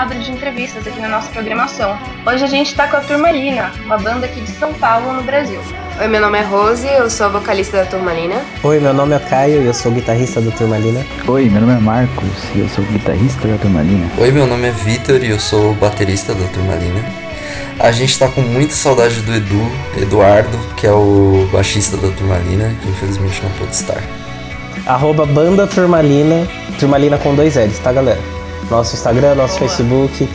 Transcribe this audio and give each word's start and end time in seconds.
quadro 0.00 0.18
de 0.18 0.32
entrevistas 0.32 0.86
aqui 0.86 0.98
na 0.98 1.10
nossa 1.10 1.30
programação. 1.30 1.98
Hoje 2.26 2.42
a 2.42 2.46
gente 2.46 2.68
está 2.68 2.88
com 2.88 2.96
a 2.96 3.00
Turmalina, 3.00 3.70
uma 3.84 3.98
banda 3.98 4.24
aqui 4.24 4.40
de 4.40 4.50
São 4.52 4.72
Paulo, 4.72 5.12
no 5.12 5.22
Brasil. 5.22 5.60
Oi, 6.00 6.08
meu 6.08 6.22
nome 6.22 6.38
é 6.38 6.42
Rose, 6.42 6.86
eu 6.86 7.10
sou 7.10 7.28
vocalista 7.28 7.76
da 7.76 7.84
Turmalina. 7.84 8.42
Oi, 8.62 8.80
meu 8.80 8.94
nome 8.94 9.14
é 9.14 9.18
Caio 9.18 9.60
e 9.60 9.66
eu 9.66 9.74
sou 9.74 9.92
guitarrista 9.92 10.40
da 10.40 10.50
Turmalina. 10.52 11.04
Oi, 11.28 11.50
meu 11.50 11.60
nome 11.60 11.74
é 11.74 11.80
Marcos 11.80 12.30
e 12.54 12.60
eu 12.60 12.68
sou 12.70 12.82
guitarrista 12.84 13.46
da 13.46 13.58
Turmalina. 13.58 14.10
Oi, 14.16 14.30
meu 14.30 14.46
nome 14.46 14.68
é 14.68 14.70
Vitor 14.70 15.22
e 15.22 15.28
eu 15.28 15.38
sou 15.38 15.74
baterista 15.74 16.32
da 16.32 16.48
Turmalina. 16.48 17.04
A 17.78 17.92
gente 17.92 18.18
tá 18.18 18.26
com 18.26 18.40
muita 18.40 18.72
saudade 18.72 19.20
do 19.20 19.34
Edu, 19.34 19.70
Eduardo, 20.00 20.56
que 20.78 20.86
é 20.86 20.92
o 20.92 21.46
baixista 21.52 21.98
da 21.98 22.08
Turmalina, 22.08 22.74
que 22.80 22.88
infelizmente 22.88 23.42
não 23.42 23.50
pôde 23.50 23.74
estar. 23.74 24.02
Arroba 24.86 25.26
Banda 25.26 25.66
Turmalina, 25.66 26.48
Turmalina 26.78 27.18
com 27.18 27.34
dois 27.34 27.54
L's, 27.56 27.78
tá 27.80 27.92
galera? 27.92 28.39
Nosso 28.70 28.94
Instagram, 28.94 29.34
nosso. 29.34 29.58
Facebook. 29.58 30.28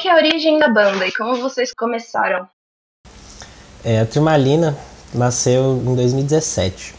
que 0.00 0.08
é 0.08 0.12
a 0.12 0.16
origem 0.16 0.58
da 0.58 0.66
banda 0.66 1.06
e 1.06 1.12
como 1.12 1.36
vocês 1.36 1.74
começaram? 1.74 2.48
É, 3.82 4.00
a 4.00 4.06
Turmalina 4.06 4.76
nasceu 5.14 5.82
em 5.86 5.94
2017, 5.94 6.94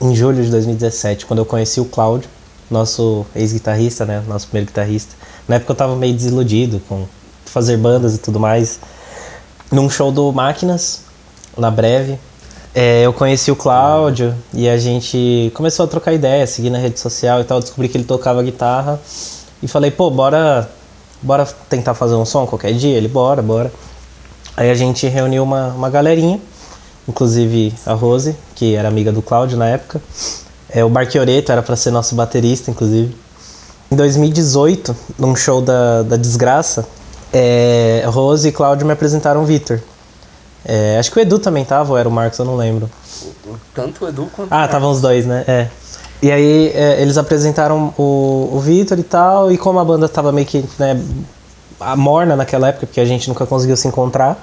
em 0.00 0.14
julho 0.14 0.44
de 0.44 0.50
2017, 0.50 1.26
quando 1.26 1.40
eu 1.40 1.44
conheci 1.44 1.80
o 1.80 1.84
Cláudio, 1.84 2.30
nosso 2.70 3.26
ex-guitarrista, 3.34 4.06
né, 4.06 4.22
nosso 4.28 4.46
primeiro 4.46 4.68
guitarrista. 4.68 5.14
Na 5.48 5.56
época 5.56 5.72
eu 5.72 5.76
tava 5.76 5.96
meio 5.96 6.14
desiludido 6.14 6.80
com 6.88 7.06
fazer 7.46 7.76
bandas 7.76 8.14
e 8.14 8.18
tudo 8.18 8.38
mais. 8.38 8.78
Num 9.72 9.90
show 9.90 10.12
do 10.12 10.32
Máquinas, 10.32 11.02
na 11.56 11.70
Breve, 11.70 12.18
é, 12.74 13.04
eu 13.04 13.12
conheci 13.12 13.50
o 13.50 13.56
Cláudio 13.56 14.34
e 14.54 14.68
a 14.68 14.78
gente 14.78 15.50
começou 15.54 15.84
a 15.84 15.88
trocar 15.88 16.12
ideia, 16.12 16.46
seguir 16.46 16.70
na 16.70 16.78
rede 16.78 17.00
social 17.00 17.40
e 17.40 17.44
tal. 17.44 17.58
Descobri 17.58 17.88
que 17.88 17.96
ele 17.96 18.04
tocava 18.04 18.40
guitarra 18.42 19.00
e 19.60 19.66
falei, 19.66 19.90
pô, 19.90 20.10
bora 20.10 20.70
bora 21.20 21.44
tentar 21.68 21.94
fazer 21.94 22.14
um 22.14 22.24
som 22.24 22.46
qualquer 22.46 22.72
dia? 22.74 22.96
Ele, 22.96 23.08
bora, 23.08 23.42
bora. 23.42 23.72
Aí 24.58 24.72
a 24.72 24.74
gente 24.74 25.06
reuniu 25.06 25.44
uma, 25.44 25.68
uma 25.68 25.88
galerinha, 25.88 26.40
inclusive 27.06 27.72
a 27.86 27.92
Rose, 27.92 28.34
que 28.56 28.74
era 28.74 28.88
amiga 28.88 29.12
do 29.12 29.22
Cláudio 29.22 29.56
na 29.56 29.68
época. 29.68 30.02
É, 30.68 30.84
o 30.84 30.88
Barquioreto 30.88 31.52
era 31.52 31.62
para 31.62 31.76
ser 31.76 31.92
nosso 31.92 32.16
baterista, 32.16 32.68
inclusive. 32.68 33.16
Em 33.88 33.94
2018, 33.94 34.96
num 35.16 35.36
show 35.36 35.62
da, 35.62 36.02
da 36.02 36.16
Desgraça, 36.16 36.88
é, 37.32 38.02
Rose 38.08 38.48
e 38.48 38.50
Cláudio 38.50 38.84
me 38.84 38.92
apresentaram 38.92 39.44
o 39.44 39.46
Vitor. 39.46 39.78
É, 40.64 40.98
acho 40.98 41.12
que 41.12 41.20
o 41.20 41.22
Edu 41.22 41.38
também 41.38 41.64
tava, 41.64 41.92
ou 41.92 41.96
era 41.96 42.08
o 42.08 42.12
Marcos, 42.12 42.40
eu 42.40 42.44
não 42.44 42.56
lembro. 42.56 42.90
Tanto 43.72 44.06
o 44.06 44.08
Edu 44.08 44.28
quanto 44.34 44.52
Ah, 44.52 44.64
estavam 44.64 44.90
os 44.90 45.00
dois, 45.00 45.24
né? 45.24 45.44
É. 45.46 45.68
E 46.20 46.32
aí 46.32 46.72
é, 46.74 47.00
eles 47.00 47.16
apresentaram 47.16 47.94
o, 47.96 48.50
o 48.54 48.58
Vitor 48.58 48.98
e 48.98 49.04
tal, 49.04 49.52
e 49.52 49.56
como 49.56 49.78
a 49.78 49.84
banda 49.84 50.08
tava 50.08 50.32
meio 50.32 50.48
que 50.48 50.64
né, 50.80 51.00
morna 51.96 52.36
naquela 52.36 52.68
época, 52.68 52.86
porque 52.86 53.00
a 53.00 53.04
gente 53.04 53.28
nunca 53.28 53.46
conseguiu 53.46 53.76
se 53.76 53.86
encontrar, 53.88 54.42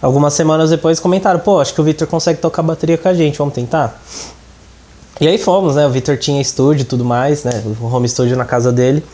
algumas 0.00 0.34
semanas 0.34 0.70
depois 0.70 1.00
comentaram, 1.00 1.40
pô, 1.40 1.60
acho 1.60 1.74
que 1.74 1.80
o 1.80 1.84
Vitor 1.84 2.06
consegue 2.06 2.40
tocar 2.40 2.62
bateria 2.62 2.96
com 2.96 3.08
a 3.08 3.14
gente, 3.14 3.38
vamos 3.38 3.54
tentar? 3.54 4.00
E 5.20 5.26
aí 5.26 5.36
fomos, 5.36 5.74
né? 5.74 5.84
O 5.86 5.90
Vitor 5.90 6.16
tinha 6.16 6.40
estúdio 6.40 6.82
e 6.82 6.84
tudo 6.84 7.04
mais, 7.04 7.42
né? 7.42 7.62
O 7.80 7.86
home 7.86 8.08
studio 8.08 8.36
na 8.36 8.44
casa 8.44 8.70
dele. 8.70 9.04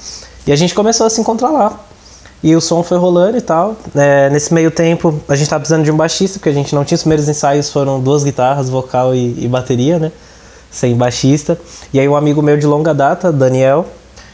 E 0.46 0.52
a 0.52 0.56
gente 0.56 0.74
começou 0.74 1.06
a 1.06 1.10
se 1.10 1.18
encontrar 1.18 1.50
lá. 1.50 1.80
E 2.42 2.54
o 2.54 2.60
som 2.60 2.82
foi 2.82 2.98
rolando 2.98 3.38
e 3.38 3.40
tal. 3.40 3.74
É, 3.94 4.28
nesse 4.28 4.52
meio 4.52 4.70
tempo, 4.70 5.18
a 5.26 5.34
gente 5.34 5.48
tava 5.48 5.60
precisando 5.60 5.82
de 5.82 5.90
um 5.90 5.96
baixista, 5.96 6.38
porque 6.38 6.50
a 6.50 6.52
gente 6.52 6.74
não 6.74 6.84
tinha 6.84 6.96
os 6.96 7.02
primeiros 7.02 7.26
ensaios, 7.26 7.70
foram 7.70 7.98
duas 8.00 8.22
guitarras, 8.22 8.68
vocal 8.68 9.14
e, 9.14 9.44
e 9.44 9.48
bateria, 9.48 9.98
né? 9.98 10.12
sem 10.74 10.96
baixista. 10.96 11.56
E 11.92 12.00
aí 12.00 12.08
um 12.08 12.16
amigo 12.16 12.42
meu 12.42 12.56
de 12.56 12.66
longa 12.66 12.92
data, 12.92 13.32
Daniel, 13.32 13.86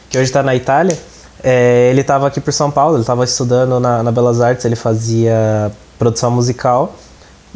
que 0.09 0.17
hoje 0.17 0.31
está 0.31 0.43
na 0.43 0.57
Itália, 0.57 0.99
é, 1.43 1.89
ele 1.91 2.01
estava 2.01 2.27
aqui 2.27 2.41
por 2.41 2.53
São 2.53 2.71
Paulo, 2.71 2.97
ele 2.97 3.03
estava 3.03 3.25
estudando 3.25 3.79
na, 3.81 4.03
na, 4.03 4.13
Belas 4.13 4.41
Artes, 4.41 4.65
ele 4.65 4.77
fazia 4.77 5.71
produção 5.99 6.31
musical. 6.31 6.95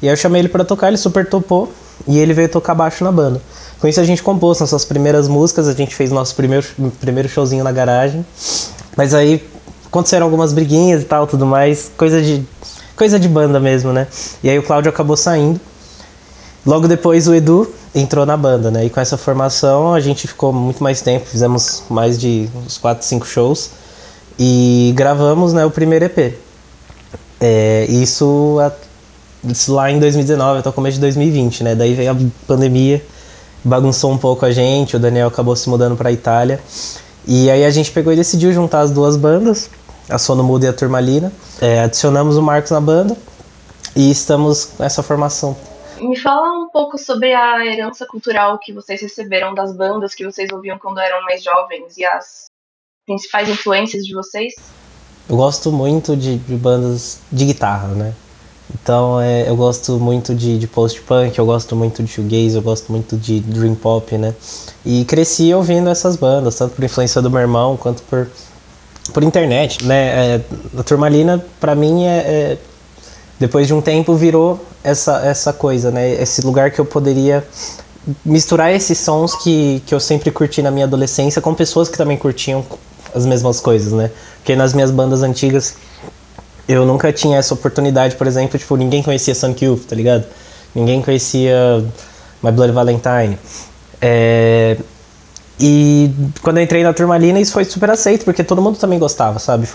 E 0.03 0.06
aí 0.06 0.12
eu 0.12 0.17
chamei 0.17 0.41
ele 0.41 0.49
para 0.49 0.65
tocar, 0.65 0.89
ele 0.89 0.97
super 0.97 1.28
topou 1.28 1.72
e 2.06 2.19
ele 2.19 2.33
veio 2.33 2.49
tocar 2.49 2.75
baixo 2.75 3.05
na 3.05 3.12
banda. 3.12 3.41
Com 3.81 3.89
isso 3.89 4.00
a 4.00 4.05
gente 4.05 4.23
compôs 4.23 4.61
nossas 4.61 4.84
primeiras 4.84 5.28
músicas, 5.28 5.69
a 5.69 5.73
gente 5.73 5.94
fez 5.94 6.11
nosso 6.11 6.34
primeiro, 6.34 6.67
primeiro 7.00 7.28
showzinho 7.28 7.62
na 7.62 7.73
garagem. 7.73 8.25
Mas 8.97 9.15
aí 9.15 9.47
aconteceram 9.87 10.27
algumas 10.27 10.53
briguinhas 10.53 11.03
e 11.03 11.05
tal, 11.05 11.27
tudo 11.27 11.47
mais, 11.47 11.91
coisa 11.97 12.21
de 12.21 12.44
coisa 12.97 13.19
de 13.19 13.28
banda 13.28 13.61
mesmo, 13.61 13.93
né? 13.93 14.06
E 14.43 14.49
aí 14.49 14.59
o 14.59 14.62
Cláudio 14.62 14.89
acabou 14.89 15.17
saindo. 15.17 15.61
Logo 16.67 16.89
depois 16.89 17.29
o 17.29 17.35
Edu, 17.35 17.71
entrou 17.95 18.25
na 18.25 18.37
banda, 18.37 18.71
né? 18.71 18.87
E 18.87 18.91
com 18.91 18.99
essa 18.99 19.19
formação 19.19 19.93
a 19.93 20.01
gente 20.01 20.27
ficou 20.27 20.51
muito 20.51 20.83
mais 20.83 21.03
tempo, 21.03 21.27
fizemos 21.27 21.83
mais 21.91 22.19
de 22.19 22.49
uns 22.57 22.79
4, 22.79 23.05
5 23.05 23.27
shows 23.27 23.71
e 24.39 24.93
gravamos 24.97 25.53
né, 25.53 25.65
o 25.67 25.71
primeiro 25.71 26.07
EP. 26.07 26.35
É, 27.39 27.85
isso, 27.91 28.59
isso 29.45 29.75
lá 29.75 29.91
em 29.91 29.99
2019, 29.99 30.61
até 30.61 30.69
o 30.71 30.73
começo 30.73 30.95
de 30.95 31.03
2020, 31.03 31.65
né? 31.65 31.75
Daí 31.75 31.93
veio 31.93 32.13
a 32.13 32.17
pandemia, 32.47 33.05
bagunçou 33.63 34.11
um 34.11 34.19
pouco 34.19 34.47
a 34.47 34.51
gente, 34.51 34.97
o 34.97 34.99
Daniel 34.99 35.29
acabou 35.29 35.55
se 35.55 35.69
mudando 35.69 35.97
para 35.97 36.09
a 36.09 36.13
Itália. 36.13 36.59
E 37.27 37.51
aí 37.51 37.63
a 37.63 37.71
gente 37.71 37.91
pegou 37.91 38.11
e 38.11 38.17
decidiu 38.17 38.53
juntar 38.55 38.81
as 38.81 38.91
duas 38.91 39.19
bandas, 39.19 39.69
a 40.09 40.17
Sono 40.17 40.43
Muda 40.43 40.65
e 40.65 40.69
a 40.69 40.73
Turmalina. 40.73 41.31
É, 41.61 41.81
adicionamos 41.81 42.39
o 42.39 42.43
Marcos 42.43 42.71
na 42.71 42.81
banda 42.81 43.15
e 43.95 44.11
estamos 44.11 44.65
com 44.65 44.83
essa 44.83 45.03
formação 45.03 45.55
me 46.00 46.16
fala 46.16 46.53
um 46.53 46.69
pouco 46.69 46.99
sobre 46.99 47.32
a 47.32 47.65
herança 47.65 48.06
cultural 48.06 48.59
que 48.59 48.72
vocês 48.72 49.00
receberam 49.00 49.55
das 49.55 49.77
bandas 49.77 50.15
que 50.15 50.25
vocês 50.25 50.50
ouviam 50.53 50.78
quando 50.78 50.99
eram 50.99 51.22
mais 51.22 51.43
jovens 51.43 51.97
e 51.97 52.05
as 52.05 52.47
principais 53.06 53.49
influências 53.49 54.05
de 54.05 54.15
vocês. 54.15 54.55
Eu 55.28 55.37
gosto 55.37 55.72
muito 55.72 56.16
de, 56.16 56.38
de 56.38 56.56
bandas 56.56 57.21
de 57.31 57.47
guitarra, 57.47 57.88
né? 57.88 58.15
Então 58.75 59.21
é, 59.21 59.49
eu 59.49 59.56
gosto 59.56 59.99
muito 59.99 60.34
de, 60.34 60.59
de 60.59 60.66
post-punk, 60.66 61.38
eu 61.38 61.47
gosto 61.47 61.77
muito 61.77 62.03
de 62.03 62.11
shoegaze, 62.11 62.56
eu 62.56 62.62
gosto 62.62 62.91
muito 62.91 63.16
de 63.16 63.41
dream 63.41 63.75
pop, 63.75 64.16
né? 64.16 64.34
E 64.84 65.05
cresci 65.05 65.53
ouvindo 65.55 65.88
essas 65.88 66.16
bandas, 66.16 66.56
tanto 66.56 66.75
por 66.75 66.84
influência 66.84 67.21
do 67.22 67.31
meu 67.31 67.41
irmão 67.41 67.76
quanto 67.76 68.03
por, 68.05 68.28
por 69.12 69.22
internet, 69.22 69.84
né? 69.84 70.37
É, 70.37 70.44
a 70.78 70.82
Turmalina, 70.82 71.44
para 71.61 71.75
mim, 71.75 72.05
é, 72.05 72.19
é 72.19 72.59
depois 73.44 73.66
de 73.66 73.75
um 73.75 73.82
tempo 73.82 74.15
virou 74.15 74.59
essa, 74.82 75.21
essa 75.21 75.53
coisa, 75.53 75.91
né? 75.91 76.15
Esse 76.15 76.41
lugar 76.41 76.71
que 76.71 76.81
eu 76.81 76.84
poderia 76.87 77.44
misturar 78.25 78.72
esses 78.72 78.97
sons 78.97 79.34
que, 79.34 79.82
que 79.84 79.94
eu 79.94 80.00
sempre 80.00 80.31
curti 80.31 80.62
na 80.62 80.70
minha 80.70 80.87
adolescência 80.87 81.43
com 81.43 81.52
pessoas 81.52 81.91
que 81.91 81.99
também 81.99 82.17
curtiam 82.17 82.64
as 83.14 83.26
mesmas 83.26 83.61
coisas, 83.61 83.93
né? 83.93 84.11
Porque 84.38 84.56
nas 84.56 84.73
minhas 84.73 84.91
bandas 84.91 85.23
antigas 85.23 85.75
eu 86.67 86.87
nunca 86.87 87.12
tinha 87.12 87.37
essa 87.37 87.52
oportunidade, 87.52 88.17
por 88.17 88.26
exemplo, 88.26 88.58
tipo, 88.58 88.76
ninguém 88.76 89.02
conhecia 89.02 89.35
Sonic 89.35 89.62
Youth, 89.62 89.85
tá 89.85 89.94
ligado? 89.94 90.25
Ninguém 90.75 91.02
conhecia 91.02 91.85
My 92.43 92.50
Bloody 92.50 92.73
Valentine. 92.73 93.38
É... 94.00 94.79
E 95.61 96.11
quando 96.40 96.56
eu 96.56 96.62
entrei 96.64 96.82
na 96.82 96.94
Turmalina, 96.94 97.38
isso 97.38 97.52
foi 97.52 97.67
super 97.67 97.90
aceito, 97.90 98.25
porque 98.25 98.43
todo 98.43 98.62
mundo 98.62 98.79
também 98.79 98.99
gostava, 98.99 99.38
sabe? 99.38 99.69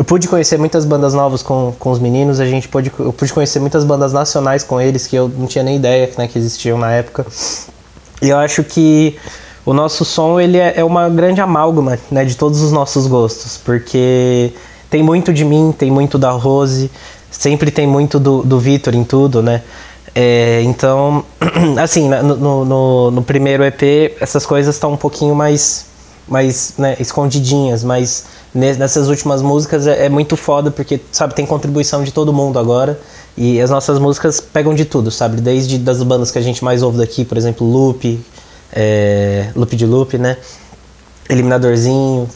Eu 0.00 0.04
pude 0.04 0.26
conhecer 0.28 0.56
muitas 0.56 0.86
bandas 0.86 1.12
novas 1.12 1.42
com, 1.42 1.74
com 1.78 1.90
os 1.90 1.98
meninos, 1.98 2.40
a 2.40 2.46
gente 2.46 2.66
pôde, 2.66 2.90
eu 2.98 3.12
pude 3.12 3.30
conhecer 3.34 3.60
muitas 3.60 3.84
bandas 3.84 4.14
nacionais 4.14 4.64
com 4.64 4.80
eles 4.80 5.06
que 5.06 5.14
eu 5.14 5.28
não 5.28 5.46
tinha 5.46 5.62
nem 5.62 5.76
ideia 5.76 6.08
né, 6.16 6.26
que 6.26 6.38
existiam 6.38 6.78
na 6.78 6.90
época. 6.90 7.26
E 8.22 8.30
eu 8.30 8.38
acho 8.38 8.64
que 8.64 9.18
o 9.62 9.74
nosso 9.74 10.02
som 10.02 10.40
ele 10.40 10.56
é, 10.56 10.72
é 10.78 10.82
uma 10.82 11.06
grande 11.10 11.42
amálgama 11.42 11.98
né, 12.10 12.24
de 12.24 12.34
todos 12.34 12.62
os 12.62 12.72
nossos 12.72 13.06
gostos, 13.06 13.58
porque 13.62 14.54
tem 14.88 15.02
muito 15.02 15.34
de 15.34 15.44
mim, 15.44 15.70
tem 15.70 15.90
muito 15.90 16.16
da 16.16 16.30
Rose, 16.30 16.90
sempre 17.30 17.70
tem 17.70 17.86
muito 17.86 18.18
do, 18.18 18.42
do 18.42 18.58
Vitor 18.58 18.94
em 18.94 19.04
tudo, 19.04 19.42
né? 19.42 19.60
É, 20.14 20.62
então, 20.62 21.26
assim, 21.78 22.08
no, 22.08 22.64
no, 22.64 23.10
no, 23.10 23.22
primeiro 23.22 23.62
EP 23.64 24.16
essas 24.18 24.46
coisas 24.46 24.76
estão 24.76 24.94
um 24.94 24.96
pouquinho 24.96 25.34
mais, 25.34 25.84
mais 26.26 26.72
né, 26.78 26.96
escondidinhas, 26.98 27.84
mas 27.84 28.39
nessas 28.52 29.08
últimas 29.08 29.42
músicas 29.42 29.86
é, 29.86 30.06
é, 30.06 30.08
muito 30.08 30.36
foda, 30.36 30.70
porque, 30.70 31.00
sabe, 31.12 31.34
tem 31.34 31.46
contribuição 31.46 32.02
de 32.02 32.12
todo 32.12 32.32
mundo 32.32 32.58
agora. 32.58 32.98
E 33.36 33.60
as 33.60 33.70
nossas 33.70 33.98
músicas 33.98 34.40
pegam 34.40 34.74
de 34.74 34.84
tudo, 34.84 35.10
sabe? 35.10 35.40
Desde 35.40 35.78
das 35.78 36.02
bandas 36.02 36.30
que 36.30 36.38
a 36.38 36.42
gente 36.42 36.64
mais 36.64 36.82
ouve 36.82 36.98
daqui, 36.98 37.24
por 37.24 37.38
exemplo, 37.38 37.66
Loop, 37.66 38.20
é, 38.72 39.50
Loop 39.54 39.74
de 39.76 39.86
Loop, 39.86 40.18
né? 40.18 40.36
Eliminadorzinho. 41.28 42.28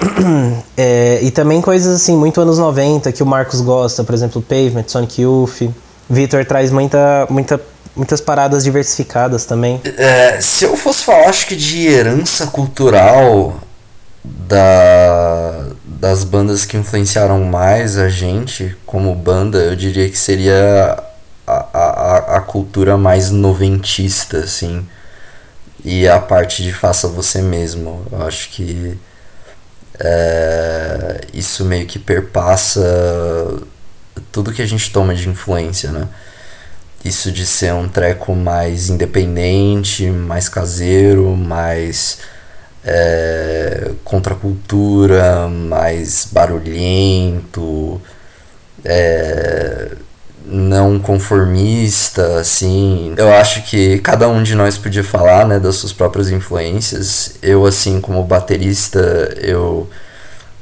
É, 0.76 1.18
e 1.22 1.30
também 1.30 1.60
coisas 1.60 1.94
assim, 1.94 2.16
muito 2.16 2.40
anos 2.40 2.58
90 2.58 3.12
que 3.12 3.22
o 3.22 3.26
Marcos 3.26 3.60
gosta, 3.60 4.02
por 4.02 4.14
exemplo, 4.14 4.40
Pavement, 4.40 4.84
Sonic 4.86 5.20
Youth. 5.20 5.70
Vitor 6.08 6.42
traz 6.46 6.70
muita, 6.70 7.26
muita, 7.28 7.60
muitas 7.94 8.18
paradas 8.18 8.64
diversificadas 8.64 9.44
também. 9.44 9.78
É, 9.84 10.40
se 10.40 10.64
eu 10.64 10.74
fosse 10.74 11.04
falar, 11.04 11.28
acho 11.28 11.46
que 11.46 11.54
de 11.54 11.86
herança 11.86 12.46
cultural 12.46 13.60
da, 14.24 15.66
das 15.84 16.24
bandas 16.24 16.64
que 16.64 16.76
influenciaram 16.76 17.42
mais 17.44 17.96
a 17.96 18.08
gente 18.08 18.76
como 18.84 19.14
banda, 19.14 19.58
eu 19.58 19.76
diria 19.76 20.08
que 20.08 20.18
seria 20.18 21.02
a, 21.46 21.66
a, 21.72 22.36
a 22.36 22.40
cultura 22.40 22.96
mais 22.96 23.30
noventista, 23.30 24.38
assim. 24.38 24.86
E 25.84 26.06
a 26.06 26.18
parte 26.18 26.62
de 26.62 26.72
faça 26.72 27.08
você 27.08 27.40
mesmo. 27.40 28.06
Eu 28.12 28.26
acho 28.26 28.50
que 28.50 28.98
é, 29.98 31.20
isso 31.32 31.64
meio 31.64 31.86
que 31.86 31.98
perpassa 31.98 32.82
tudo 34.30 34.52
que 34.52 34.62
a 34.62 34.66
gente 34.66 34.90
toma 34.92 35.14
de 35.14 35.28
influência, 35.28 35.90
né? 35.90 36.08
Isso 37.04 37.32
de 37.32 37.46
ser 37.46 37.72
um 37.72 37.88
treco 37.88 38.34
mais 38.34 38.90
independente, 38.90 40.10
mais 40.10 40.48
caseiro, 40.48 41.34
mais 41.34 42.18
é, 42.84 43.92
contra 44.04 44.34
a 44.34 44.36
cultura, 44.36 45.48
mais 45.48 46.28
barulhento, 46.30 48.00
é, 48.84 49.90
não 50.44 50.98
conformista, 50.98 52.40
assim. 52.40 53.14
Eu 53.16 53.32
acho 53.32 53.62
que 53.64 53.98
cada 54.00 54.28
um 54.28 54.42
de 54.42 54.54
nós 54.54 54.78
podia 54.78 55.04
falar, 55.04 55.46
né, 55.46 55.58
das 55.60 55.76
suas 55.76 55.92
próprias 55.92 56.30
influências. 56.30 57.36
Eu, 57.42 57.66
assim, 57.66 58.00
como 58.00 58.22
baterista, 58.24 58.98
eu 59.40 59.88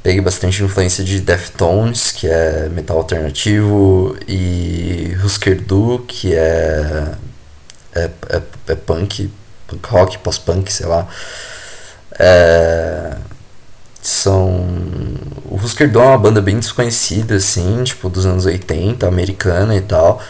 peguei 0.02 0.20
bastante 0.20 0.62
influência 0.62 1.04
de 1.04 1.20
Deftones, 1.20 2.10
que 2.10 2.26
é 2.26 2.68
metal 2.70 2.98
alternativo, 2.98 4.16
e 4.26 5.16
Husker 5.24 5.60
Du, 5.60 6.04
que 6.06 6.34
é, 6.34 7.12
é, 7.94 8.10
é, 8.30 8.42
é 8.68 8.74
punk, 8.74 9.30
punk 9.66 9.88
rock, 9.88 10.18
pós-punk, 10.18 10.72
sei 10.72 10.86
lá. 10.86 11.06
É, 12.18 13.16
são. 14.02 14.66
O 15.46 15.56
Husker 15.56 15.90
Du 15.90 16.00
é 16.00 16.04
uma 16.06 16.18
banda 16.18 16.40
bem 16.40 16.58
desconhecida, 16.58 17.36
assim, 17.36 17.82
tipo, 17.84 18.08
dos 18.08 18.26
anos 18.26 18.46
80, 18.46 19.06
americana 19.06 19.76
e 19.76 19.80
tal. 19.80 20.20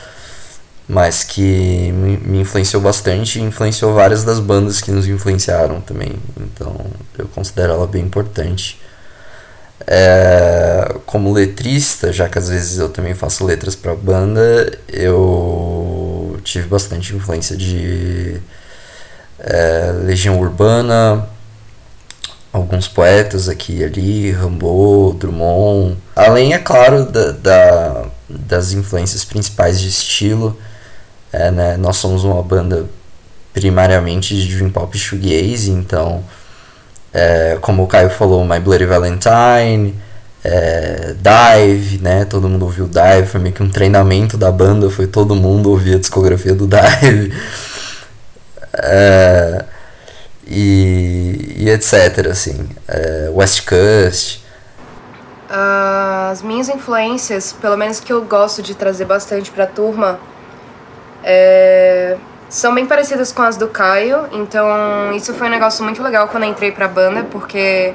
Mas 0.89 1.23
que 1.23 1.93
me 1.93 2.41
influenciou 2.41 2.83
bastante 2.83 3.39
e 3.39 3.43
influenciou 3.43 3.93
várias 3.95 4.25
das 4.25 4.41
bandas 4.41 4.81
que 4.81 4.91
nos 4.91 5.07
influenciaram 5.07 5.81
também. 5.83 6.13
Então 6.41 6.75
eu 7.19 7.27
considero 7.29 7.75
ela 7.75 7.87
bem 7.87 8.05
importante. 8.05 8.81
É, 9.87 10.97
como 11.07 11.33
letrista, 11.33 12.13
já 12.13 12.29
que 12.29 12.39
às 12.39 12.49
vezes 12.49 12.79
eu 12.79 12.89
também 12.89 13.15
faço 13.15 13.45
letras 13.45 13.77
para 13.77 13.95
banda, 13.95 14.79
eu 14.89 16.39
tive 16.43 16.67
bastante 16.69 17.15
influência 17.15 17.57
de 17.57 18.41
é, 19.39 19.93
Legião 20.05 20.41
Urbana, 20.41 21.29
alguns 22.59 22.87
poetas 22.87 23.49
aqui 23.49 23.79
e 23.79 23.85
ali, 23.85 24.33
Rimbaud, 24.33 25.19
Drummond. 25.19 25.97
Além, 26.15 26.53
é 26.53 26.59
claro, 26.59 27.05
da, 27.07 27.33
da 27.33 28.07
das 28.29 28.73
influências 28.73 29.25
principais 29.25 29.81
de 29.81 29.89
estilo. 29.89 30.57
É, 31.33 31.51
né, 31.51 31.77
nós 31.77 31.97
somos 31.97 32.25
uma 32.25 32.43
banda 32.43 32.87
primariamente 33.53 34.35
de 34.35 34.55
dream 34.55 34.71
pop 34.71 34.97
shoegaze, 34.97 35.71
então, 35.71 36.23
é, 37.13 37.59
como 37.61 37.83
o 37.83 37.87
Caio 37.87 38.09
falou, 38.09 38.45
My 38.45 38.61
Bloody 38.61 38.87
Valentine, 38.87 39.95
é, 40.45 41.15
Dive, 41.21 41.99
né, 41.99 42.25
todo 42.25 42.49
mundo 42.49 42.65
ouviu 42.65 42.87
Dive, 42.87 43.27
foi 43.27 43.41
meio 43.41 43.55
que 43.55 43.63
um 43.63 43.69
treinamento 43.69 44.39
da 44.39 44.51
banda, 44.51 44.89
foi 44.89 45.07
todo 45.07 45.35
mundo 45.35 45.71
ouvir 45.71 45.97
a 45.97 45.99
discografia 45.99 46.55
do 46.55 46.67
Dive. 46.67 47.33
É, 48.81 49.65
e, 50.49 51.55
e 51.59 51.69
etc, 51.69 52.27
assim, 52.31 52.69
é, 52.89 53.31
West 53.33 53.69
Coast. 53.69 54.45
As 55.51 56.43
minhas 56.43 56.69
influências, 56.69 57.53
pelo 57.53 57.77
menos 57.77 58.01
que 58.01 58.13
eu 58.13 58.23
gosto 58.23 58.63
de 58.63 58.75
trazer 58.75 59.05
bastante 59.05 59.51
pra 59.51 59.67
turma, 59.67 60.19
é, 61.23 62.17
são 62.49 62.75
bem 62.75 62.87
parecidas 62.87 63.33
com 63.33 63.43
as 63.43 63.57
do 63.57 63.69
Caio, 63.69 64.27
então 64.33 64.67
isso 65.15 65.35
foi 65.35 65.49
um 65.49 65.51
negócio 65.51 65.85
muito 65.85 66.03
legal 66.03 66.29
quando 66.29 66.45
eu 66.45 66.51
entrei 66.51 66.71
pra 66.71 66.89
banda, 66.89 67.25
porque 67.25 67.95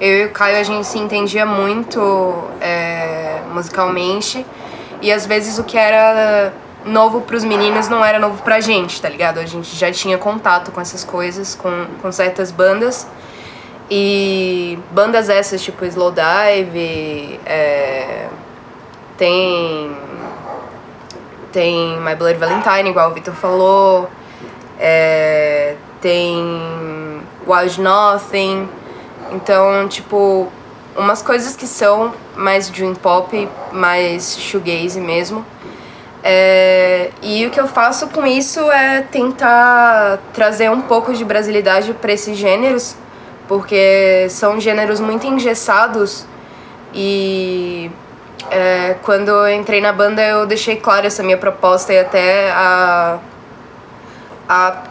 eu 0.00 0.18
e 0.18 0.24
o 0.26 0.30
Caio 0.30 0.58
a 0.58 0.62
gente 0.62 0.86
se 0.86 0.98
entendia 0.98 1.46
muito 1.46 2.44
é, 2.60 3.40
musicalmente, 3.52 4.44
e 5.00 5.12
às 5.12 5.26
vezes 5.26 5.58
o 5.58 5.64
que 5.64 5.76
era 5.76 6.52
novo 6.84 7.22
pros 7.22 7.44
meninos 7.44 7.88
não 7.88 8.04
era 8.04 8.18
novo 8.18 8.42
pra 8.42 8.60
gente, 8.60 9.00
tá 9.00 9.08
ligado? 9.08 9.38
A 9.38 9.46
gente 9.46 9.74
já 9.74 9.90
tinha 9.90 10.18
contato 10.18 10.70
com 10.70 10.80
essas 10.80 11.04
coisas, 11.04 11.54
com, 11.54 11.86
com 12.00 12.12
certas 12.12 12.50
bandas. 12.50 13.06
E 13.90 14.78
bandas 14.90 15.28
essas, 15.28 15.62
tipo 15.62 15.84
Slowdive, 15.84 17.40
é, 17.44 18.28
tem. 19.16 19.96
Tem 21.52 22.00
My 22.00 22.16
Blood 22.16 22.38
Valentine, 22.38 22.90
igual 22.90 23.10
o 23.10 23.14
Victor 23.14 23.34
falou. 23.34 24.10
É, 24.78 25.76
tem 26.00 27.22
Wild 27.46 27.80
Nothing. 27.80 28.68
Então, 29.30 29.86
tipo, 29.88 30.48
umas 30.96 31.22
coisas 31.22 31.54
que 31.54 31.66
são 31.66 32.12
mais 32.34 32.68
dream 32.68 32.94
pop, 32.94 33.48
mais 33.72 34.36
shoegaze 34.38 35.00
mesmo. 35.00 35.44
É, 36.26 37.10
e 37.20 37.44
o 37.46 37.50
que 37.50 37.60
eu 37.60 37.68
faço 37.68 38.08
com 38.08 38.24
isso 38.24 38.58
é 38.72 39.02
tentar 39.02 40.18
trazer 40.32 40.70
um 40.70 40.80
pouco 40.80 41.12
de 41.12 41.22
brasilidade 41.22 41.92
para 41.92 42.14
esses 42.14 42.34
gêneros, 42.38 42.96
porque 43.46 44.26
são 44.30 44.58
gêneros 44.58 45.00
muito 45.00 45.26
engessados 45.26 46.24
e 46.94 47.90
é, 48.50 48.96
quando 49.02 49.28
eu 49.28 49.52
entrei 49.52 49.82
na 49.82 49.92
banda 49.92 50.22
eu 50.22 50.46
deixei 50.46 50.76
claro 50.76 51.06
essa 51.06 51.22
minha 51.22 51.36
proposta 51.36 51.92
e 51.92 51.98
até 51.98 52.50
a, 52.52 53.18
a 54.48 54.82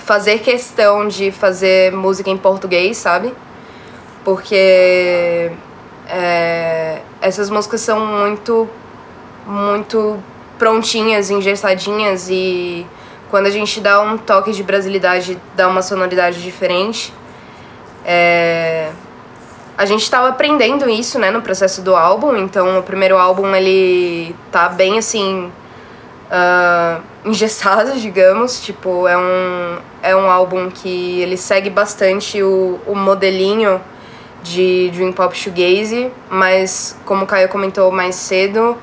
fazer 0.00 0.40
questão 0.40 1.08
de 1.08 1.30
fazer 1.30 1.90
música 1.90 2.28
em 2.28 2.36
português, 2.36 2.98
sabe? 2.98 3.32
Porque 4.22 5.50
é, 6.06 6.98
essas 7.22 7.48
músicas 7.48 7.80
são 7.80 8.04
muito, 8.04 8.68
muito 9.46 10.22
prontinhas, 10.58 11.30
engessadinhas 11.30 12.28
e 12.30 12.86
quando 13.30 13.46
a 13.46 13.50
gente 13.50 13.80
dá 13.80 14.00
um 14.00 14.16
toque 14.16 14.52
de 14.52 14.62
brasilidade, 14.62 15.38
dá 15.54 15.68
uma 15.68 15.82
sonoridade 15.82 16.42
diferente. 16.42 17.12
É... 18.04 18.90
A 19.76 19.84
gente 19.84 20.02
estava 20.02 20.28
aprendendo 20.28 20.88
isso, 20.88 21.18
né, 21.18 21.30
no 21.30 21.42
processo 21.42 21.82
do 21.82 21.94
álbum, 21.94 22.34
então 22.36 22.78
o 22.78 22.82
primeiro 22.82 23.18
álbum 23.18 23.54
ele 23.54 24.34
tá 24.50 24.70
bem 24.70 24.96
assim 24.96 25.52
uh, 26.30 27.02
engessado, 27.28 27.98
digamos, 27.98 28.60
tipo 28.62 29.06
é 29.06 29.18
um 29.18 29.78
é 30.02 30.16
um 30.16 30.30
álbum 30.30 30.70
que 30.70 31.20
ele 31.20 31.36
segue 31.36 31.68
bastante 31.68 32.42
o, 32.42 32.80
o 32.86 32.94
modelinho 32.94 33.80
de 34.42 34.90
Dream 34.94 35.12
Pop 35.12 35.36
Shoegaze, 35.36 36.10
mas 36.30 36.96
como 37.04 37.24
o 37.24 37.26
Caio 37.26 37.48
comentou 37.48 37.90
mais 37.90 38.14
cedo, 38.14 38.78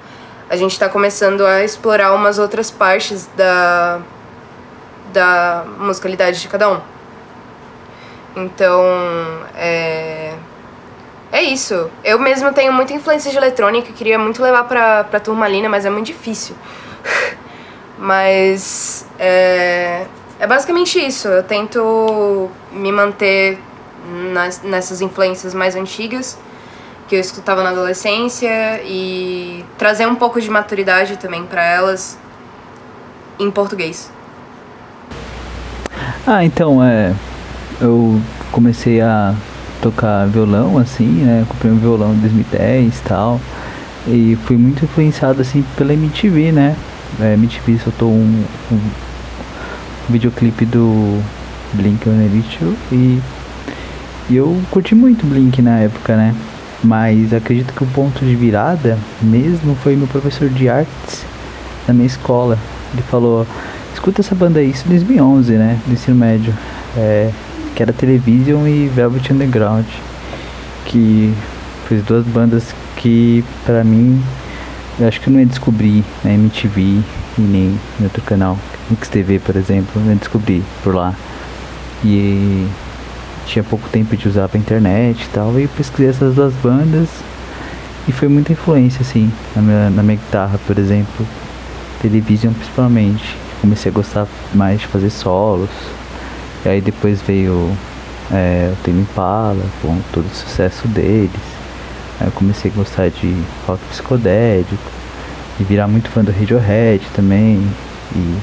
a 0.53 0.55
gente 0.55 0.73
está 0.73 0.87
começando 0.87 1.43
a 1.43 1.63
explorar 1.63 2.13
umas 2.13 2.37
outras 2.37 2.69
partes 2.69 3.27
da, 3.35 3.99
da 5.11 5.65
musicalidade 5.79 6.39
de 6.39 6.47
cada 6.47 6.69
um. 6.69 6.79
Então, 8.35 8.83
é, 9.55 10.35
é 11.31 11.41
isso. 11.41 11.89
Eu 12.03 12.19
mesmo 12.19 12.53
tenho 12.53 12.71
muita 12.71 12.93
influência 12.93 13.31
de 13.31 13.37
eletrônica, 13.37 13.91
queria 13.93 14.19
muito 14.19 14.43
levar 14.43 14.65
pra, 14.65 15.03
pra 15.05 15.19
turmalina, 15.19 15.67
mas 15.67 15.87
é 15.87 15.89
muito 15.89 16.05
difícil. 16.05 16.55
mas 17.97 19.07
é, 19.17 20.05
é 20.39 20.45
basicamente 20.45 21.03
isso. 21.03 21.29
Eu 21.29 21.41
tento 21.41 22.47
me 22.71 22.91
manter 22.91 23.57
nas, 24.31 24.61
nessas 24.61 25.01
influências 25.01 25.55
mais 25.55 25.75
antigas 25.75 26.37
que 27.07 27.15
eu 27.15 27.19
escutava 27.19 27.63
na 27.63 27.69
adolescência 27.69 28.81
e 28.83 29.63
trazer 29.77 30.07
um 30.07 30.15
pouco 30.15 30.39
de 30.39 30.49
maturidade 30.49 31.17
também 31.17 31.43
para 31.43 31.63
elas 31.63 32.17
em 33.39 33.49
português. 33.51 34.11
Ah, 36.25 36.43
então, 36.43 36.83
é. 36.83 37.13
Eu 37.81 38.21
comecei 38.51 39.01
a 39.01 39.35
tocar 39.81 40.25
violão, 40.27 40.77
assim, 40.77 41.05
né? 41.05 41.45
Comprei 41.49 41.71
um 41.71 41.77
violão 41.77 42.13
em 42.13 42.19
2010 42.19 42.97
e 42.97 43.01
tal. 43.03 43.41
E 44.07 44.37
fui 44.45 44.57
muito 44.57 44.85
influenciado, 44.85 45.41
assim, 45.41 45.63
pela 45.75 45.93
MTV, 45.93 46.51
né? 46.51 46.75
A 47.19 47.33
MTV 47.33 47.79
soltou 47.79 48.09
um, 48.09 48.45
um 48.71 48.79
videoclipe 50.09 50.65
do 50.65 51.21
Blink-182 51.73 52.75
e 52.91 53.21
E 54.29 54.35
eu 54.37 54.61
curti 54.71 54.95
muito 54.95 55.25
Blink 55.25 55.61
na 55.61 55.79
época, 55.79 56.15
né? 56.15 56.33
Mas 56.83 57.33
acredito 57.33 57.73
que 57.73 57.83
o 57.83 57.87
ponto 57.87 58.25
de 58.25 58.35
virada 58.35 58.97
mesmo 59.21 59.75
foi 59.75 59.95
meu 59.95 60.07
professor 60.07 60.49
de 60.49 60.67
artes 60.67 61.25
na 61.87 61.93
minha 61.93 62.07
escola. 62.07 62.59
Ele 62.93 63.01
falou: 63.03 63.47
escuta 63.93 64.21
essa 64.21 64.35
banda 64.35 64.59
aí, 64.59 64.69
isso 64.69 64.85
em 64.87 64.89
2011, 64.89 65.53
né? 65.53 65.79
Do 65.85 65.93
ensino 65.93 66.17
médio. 66.17 66.53
É, 66.97 67.31
que 67.75 67.81
era 67.81 67.93
Television 67.93 68.67
e 68.67 68.87
Velvet 68.87 69.31
Underground. 69.31 69.85
Que 70.85 71.33
foi 71.87 71.97
as 71.97 72.03
duas 72.03 72.25
bandas 72.25 72.75
que, 72.97 73.43
pra 73.65 73.83
mim, 73.83 74.21
eu 74.99 75.07
acho 75.07 75.21
que 75.21 75.27
eu 75.27 75.33
não 75.33 75.39
ia 75.39 75.45
descobrir 75.45 76.03
na 76.23 76.33
MTV 76.33 76.81
e 77.37 77.41
nem 77.41 77.79
em 77.99 78.03
outro 78.03 78.21
canal. 78.21 78.59
XTV, 79.01 79.39
por 79.39 79.55
exemplo, 79.55 80.01
eu 80.01 80.11
ia 80.11 80.15
descobrir 80.15 80.63
por 80.83 80.93
lá. 80.93 81.15
E 82.03 82.67
tinha 83.45 83.63
pouco 83.63 83.87
tempo 83.89 84.15
de 84.15 84.27
usar 84.27 84.47
pra 84.47 84.59
internet 84.59 85.23
e 85.23 85.29
tal. 85.29 85.59
E 85.59 85.67
pesquisei 85.67 86.09
essas 86.09 86.35
duas 86.35 86.53
bandas. 86.55 87.09
E 88.07 88.11
foi 88.11 88.27
muita 88.27 88.51
influência, 88.51 89.01
assim, 89.01 89.31
na 89.55 89.61
minha, 89.61 89.89
na 89.89 90.03
minha 90.03 90.17
guitarra, 90.17 90.59
por 90.67 90.77
exemplo. 90.77 91.25
Television, 92.01 92.53
principalmente. 92.53 93.37
Comecei 93.61 93.91
a 93.91 93.93
gostar 93.93 94.27
mais 94.53 94.81
de 94.81 94.87
fazer 94.87 95.09
solos. 95.09 95.69
E 96.65 96.69
aí 96.69 96.81
depois 96.81 97.21
veio 97.21 97.71
é, 98.31 98.73
o 98.73 98.83
Tame 98.83 99.01
Impala, 99.01 99.63
com 99.81 99.97
todo 100.11 100.25
o 100.25 100.35
sucesso 100.35 100.87
deles. 100.87 101.31
Aí 102.19 102.27
eu 102.27 102.31
comecei 102.31 102.71
a 102.71 102.73
gostar 102.73 103.09
de 103.09 103.35
rock 103.65 103.81
psicodélico. 103.89 104.91
E 105.59 105.63
virar 105.63 105.87
muito 105.87 106.09
fã 106.09 106.23
do 106.23 106.31
Radiohead 106.31 107.05
também. 107.15 107.65
E 108.15 108.37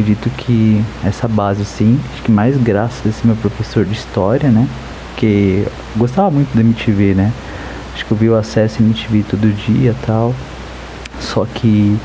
acredito 0.00 0.30
que 0.30 0.82
essa 1.04 1.28
base, 1.28 1.62
assim, 1.62 2.00
acho 2.12 2.22
que 2.22 2.32
mais 2.32 2.56
graças 2.56 3.04
a 3.04 3.08
esse 3.10 3.26
meu 3.26 3.36
professor 3.36 3.84
de 3.84 3.92
história, 3.92 4.50
né? 4.50 4.66
Que 5.16 5.66
gostava 5.94 6.30
muito 6.30 6.54
da 6.54 6.62
MTV, 6.62 7.14
né? 7.14 7.32
Acho 7.94 8.06
que 8.06 8.12
eu 8.12 8.16
vi 8.16 8.28
o 8.30 8.36
acesso 8.36 8.82
MTV 8.82 9.24
todo 9.28 9.54
dia 9.54 9.94
tal. 10.06 10.34
Só 11.20 11.44
que 11.44 11.98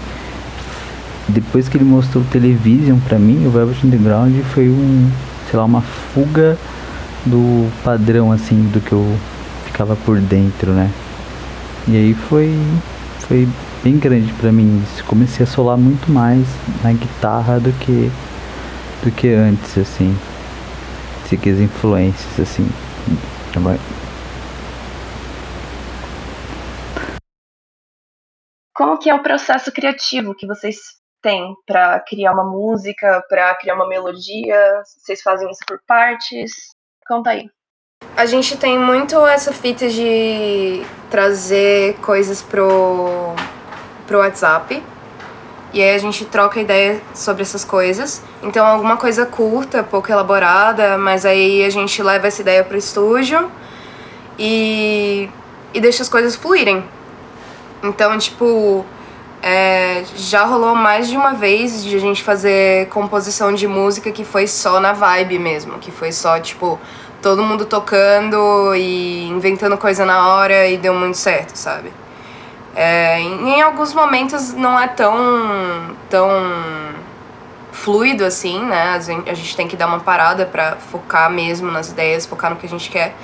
depois 1.29 1.69
que 1.69 1.77
ele 1.77 1.85
mostrou 1.85 2.21
o 2.21 2.27
Television 2.27 2.99
pra 2.99 3.17
mim, 3.17 3.45
o 3.47 3.49
Velvet 3.49 3.85
Underground 3.85 4.35
foi 4.53 4.67
um, 4.67 5.09
sei 5.49 5.57
lá, 5.57 5.65
uma 5.65 5.81
fuga 5.81 6.57
do 7.25 7.71
padrão, 7.83 8.31
assim, 8.31 8.69
do 8.73 8.81
que 8.81 8.91
eu 8.91 9.17
ficava 9.65 9.95
por 9.95 10.19
dentro, 10.19 10.71
né? 10.71 10.91
E 11.87 11.95
aí 11.95 12.13
foi, 12.13 12.53
foi 13.19 13.47
bem 13.85 13.99
grande 13.99 14.33
para 14.33 14.51
mim 14.51 14.81
isso. 14.81 15.05
Comecei 15.05 15.45
a 15.45 15.47
solar 15.47 15.77
muito 15.77 16.11
mais 16.11 16.47
na 16.83 16.91
guitarra 16.91 17.59
do 17.59 17.71
que 17.73 18.09
do 19.03 19.11
que 19.11 19.27
antes, 19.29 19.77
assim. 19.77 20.17
Seguir 21.29 21.51
as 21.51 21.59
influências, 21.59 22.39
assim. 22.39 22.67
Como 28.73 28.97
que 28.97 29.07
é 29.07 29.13
o 29.13 29.21
processo 29.21 29.71
criativo 29.71 30.33
que 30.33 30.47
vocês 30.47 30.77
têm 31.21 31.53
para 31.67 31.99
criar 31.99 32.33
uma 32.33 32.43
música, 32.43 33.23
para 33.29 33.53
criar 33.55 33.75
uma 33.75 33.87
melodia? 33.87 34.81
Vocês 34.83 35.21
fazem 35.21 35.49
isso 35.51 35.61
por 35.67 35.79
partes? 35.87 36.51
Conta 37.07 37.29
aí. 37.29 37.47
A 38.17 38.25
gente 38.25 38.57
tem 38.57 38.79
muito 38.79 39.15
essa 39.27 39.53
fita 39.53 39.87
de 39.87 40.81
trazer 41.11 41.95
coisas 41.97 42.41
pro 42.41 43.35
pro 44.05 44.19
WhatsApp. 44.19 44.81
E 45.73 45.81
aí 45.81 45.93
a 45.93 45.97
gente 45.97 46.23
troca 46.25 46.59
ideia 46.59 47.01
sobre 47.13 47.41
essas 47.41 47.65
coisas. 47.65 48.21
Então 48.41 48.65
alguma 48.65 48.95
coisa 48.97 49.25
curta, 49.25 49.83
pouco 49.83 50.11
elaborada, 50.11 50.97
mas 50.97 51.25
aí 51.25 51.65
a 51.65 51.69
gente 51.69 52.01
leva 52.01 52.27
essa 52.27 52.41
ideia 52.41 52.63
pro 52.63 52.77
estúdio 52.77 53.51
e, 54.39 55.29
e 55.73 55.81
deixa 55.81 56.01
as 56.01 56.09
coisas 56.09 56.35
fluírem. 56.35 56.83
Então, 57.83 58.17
tipo, 58.17 58.85
é, 59.41 60.03
já 60.15 60.45
rolou 60.45 60.75
mais 60.75 61.09
de 61.09 61.17
uma 61.17 61.33
vez 61.33 61.83
de 61.83 61.95
a 61.95 61.99
gente 61.99 62.23
fazer 62.23 62.87
composição 62.87 63.53
de 63.53 63.67
música 63.67 64.11
que 64.11 64.23
foi 64.23 64.47
só 64.47 64.79
na 64.79 64.93
vibe 64.93 65.37
mesmo, 65.37 65.77
que 65.77 65.91
foi 65.91 66.11
só, 66.11 66.39
tipo, 66.39 66.79
todo 67.21 67.43
mundo 67.43 67.65
tocando 67.65 68.73
e 68.75 69.27
inventando 69.27 69.77
coisa 69.77 70.05
na 70.05 70.29
hora 70.29 70.67
e 70.67 70.77
deu 70.77 70.93
muito 70.93 71.17
certo, 71.17 71.55
sabe? 71.55 71.91
É, 72.75 73.21
em, 73.21 73.61
alguns 73.61 73.93
momentos 73.93 74.53
não 74.53 74.77
é 74.77 74.87
tão, 74.87 75.95
tão 76.09 76.29
fluido 77.71 78.25
assim, 78.25 78.63
né? 78.65 78.99
A 79.25 79.33
gente 79.33 79.55
tem 79.55 79.67
que 79.67 79.77
dar 79.77 79.87
uma 79.87 80.01
parada 80.01 80.45
para 80.45 80.75
focar 80.75 81.29
mesmo 81.31 81.71
nas 81.71 81.89
ideias, 81.89 82.25
focar 82.25 82.51
no 82.51 82.57
que 82.57 82.65
a 82.65 82.69
gente 82.69 82.89
quer. 82.89 83.15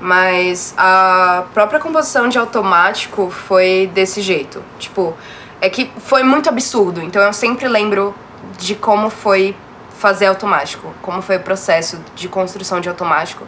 Mas 0.00 0.72
a 0.78 1.44
própria 1.52 1.80
composição 1.80 2.28
de 2.28 2.38
automático 2.38 3.30
foi 3.30 3.90
desse 3.92 4.22
jeito. 4.22 4.62
Tipo, 4.78 5.14
é 5.60 5.68
que 5.68 5.90
foi 5.98 6.22
muito 6.22 6.48
absurdo. 6.48 7.02
Então 7.02 7.20
eu 7.20 7.32
sempre 7.32 7.66
lembro 7.66 8.14
de 8.58 8.76
como 8.76 9.10
foi 9.10 9.56
fazer 9.98 10.26
automático, 10.26 10.94
como 11.02 11.20
foi 11.20 11.36
o 11.36 11.40
processo 11.40 11.98
de 12.14 12.28
construção 12.28 12.80
de 12.80 12.88
automático. 12.88 13.46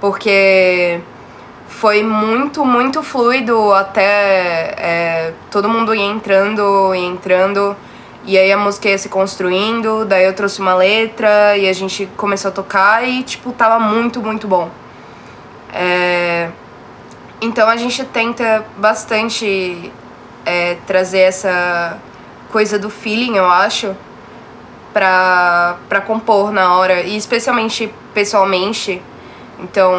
Porque 0.00 1.00
foi 1.68 2.02
muito, 2.02 2.64
muito 2.64 3.02
fluido 3.02 3.72
até 3.72 4.74
é, 4.76 5.34
todo 5.50 5.68
mundo 5.68 5.94
ia 5.94 6.06
entrando 6.06 6.94
e 6.94 6.98
entrando. 6.98 7.76
E 8.24 8.36
aí 8.36 8.50
a 8.52 8.58
música 8.58 8.88
ia 8.88 8.98
se 8.98 9.08
construindo, 9.08 10.04
daí 10.04 10.24
eu 10.24 10.34
trouxe 10.34 10.60
uma 10.60 10.74
letra 10.74 11.56
e 11.56 11.68
a 11.68 11.72
gente 11.72 12.06
começou 12.16 12.50
a 12.50 12.52
tocar 12.52 13.06
e, 13.08 13.22
tipo, 13.22 13.52
tava 13.52 13.78
muito, 13.78 14.20
muito 14.20 14.46
bom. 14.46 14.70
É... 15.72 16.50
Então 17.40 17.68
a 17.68 17.76
gente 17.76 18.04
tenta 18.04 18.66
bastante 18.76 19.92
é, 20.44 20.76
trazer 20.86 21.20
essa 21.20 21.96
coisa 22.50 22.78
do 22.78 22.90
feeling, 22.90 23.36
eu 23.36 23.48
acho, 23.48 23.96
pra, 24.92 25.76
pra 25.88 26.00
compor 26.00 26.50
na 26.50 26.76
hora. 26.76 27.02
E 27.02 27.16
especialmente 27.16 27.92
pessoalmente, 28.12 29.00
então, 29.58 29.92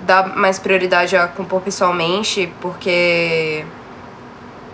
dá 0.00 0.24
mais 0.24 0.58
prioridade 0.58 1.16
a 1.16 1.28
compor 1.28 1.60
pessoalmente, 1.60 2.52
porque 2.60 3.64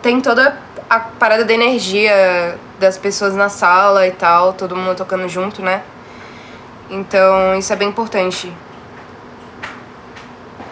tem 0.00 0.20
toda 0.20 0.58
a 0.88 0.98
parada 0.98 1.44
da 1.44 1.52
energia 1.52 2.58
das 2.78 2.96
pessoas 2.96 3.34
na 3.34 3.50
sala 3.50 4.06
e 4.06 4.12
tal, 4.12 4.54
todo 4.54 4.74
mundo 4.74 4.96
tocando 4.96 5.28
junto, 5.28 5.60
né? 5.60 5.82
Então, 6.88 7.54
isso 7.58 7.72
é 7.72 7.76
bem 7.76 7.88
importante. 7.88 8.50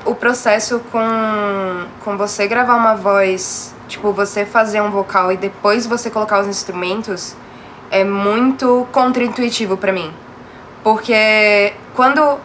O 0.04 0.14
processo 0.14 0.80
com, 0.90 1.84
com 2.00 2.16
você 2.16 2.46
gravar 2.46 2.74
uma 2.74 2.94
voz, 2.94 3.74
tipo, 3.86 4.12
você 4.12 4.46
fazer 4.46 4.80
um 4.80 4.90
vocal 4.90 5.30
e 5.30 5.36
depois 5.36 5.86
você 5.86 6.10
colocar 6.10 6.40
os 6.40 6.46
instrumentos, 6.46 7.36
é 7.90 8.02
muito 8.02 8.86
contraintuitivo 8.92 9.76
para 9.76 9.92
mim. 9.92 10.12
Porque 10.82 11.74
quando 11.94 12.38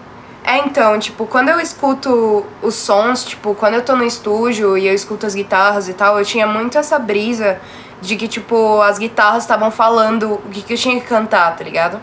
é, 0.48 0.60
então, 0.60 0.98
tipo, 0.98 1.26
quando 1.26 1.50
eu 1.50 1.60
escuto 1.60 2.46
os 2.62 2.74
sons, 2.76 3.26
tipo, 3.26 3.54
quando 3.54 3.74
eu 3.74 3.82
tô 3.82 3.98
no 3.98 4.04
estúdio 4.06 4.78
e 4.78 4.88
eu 4.88 4.94
escuto 4.94 5.26
as 5.26 5.36
guitarras 5.36 5.90
e 5.90 5.94
tal, 5.94 6.18
eu 6.18 6.24
tinha 6.24 6.48
muito 6.48 6.78
essa 6.78 6.98
brisa 6.98 7.60
de 8.02 8.16
que, 8.16 8.30
tipo, 8.30 8.82
as 8.82 8.98
guitarras 8.98 9.44
estavam 9.44 9.70
falando 9.70 10.36
o 10.36 10.50
que, 10.50 10.62
que 10.62 10.74
eu 10.74 10.78
tinha 10.78 11.02
que 11.02 11.06
cantar, 11.06 11.54
tá 11.54 11.66
ligado? 11.66 12.00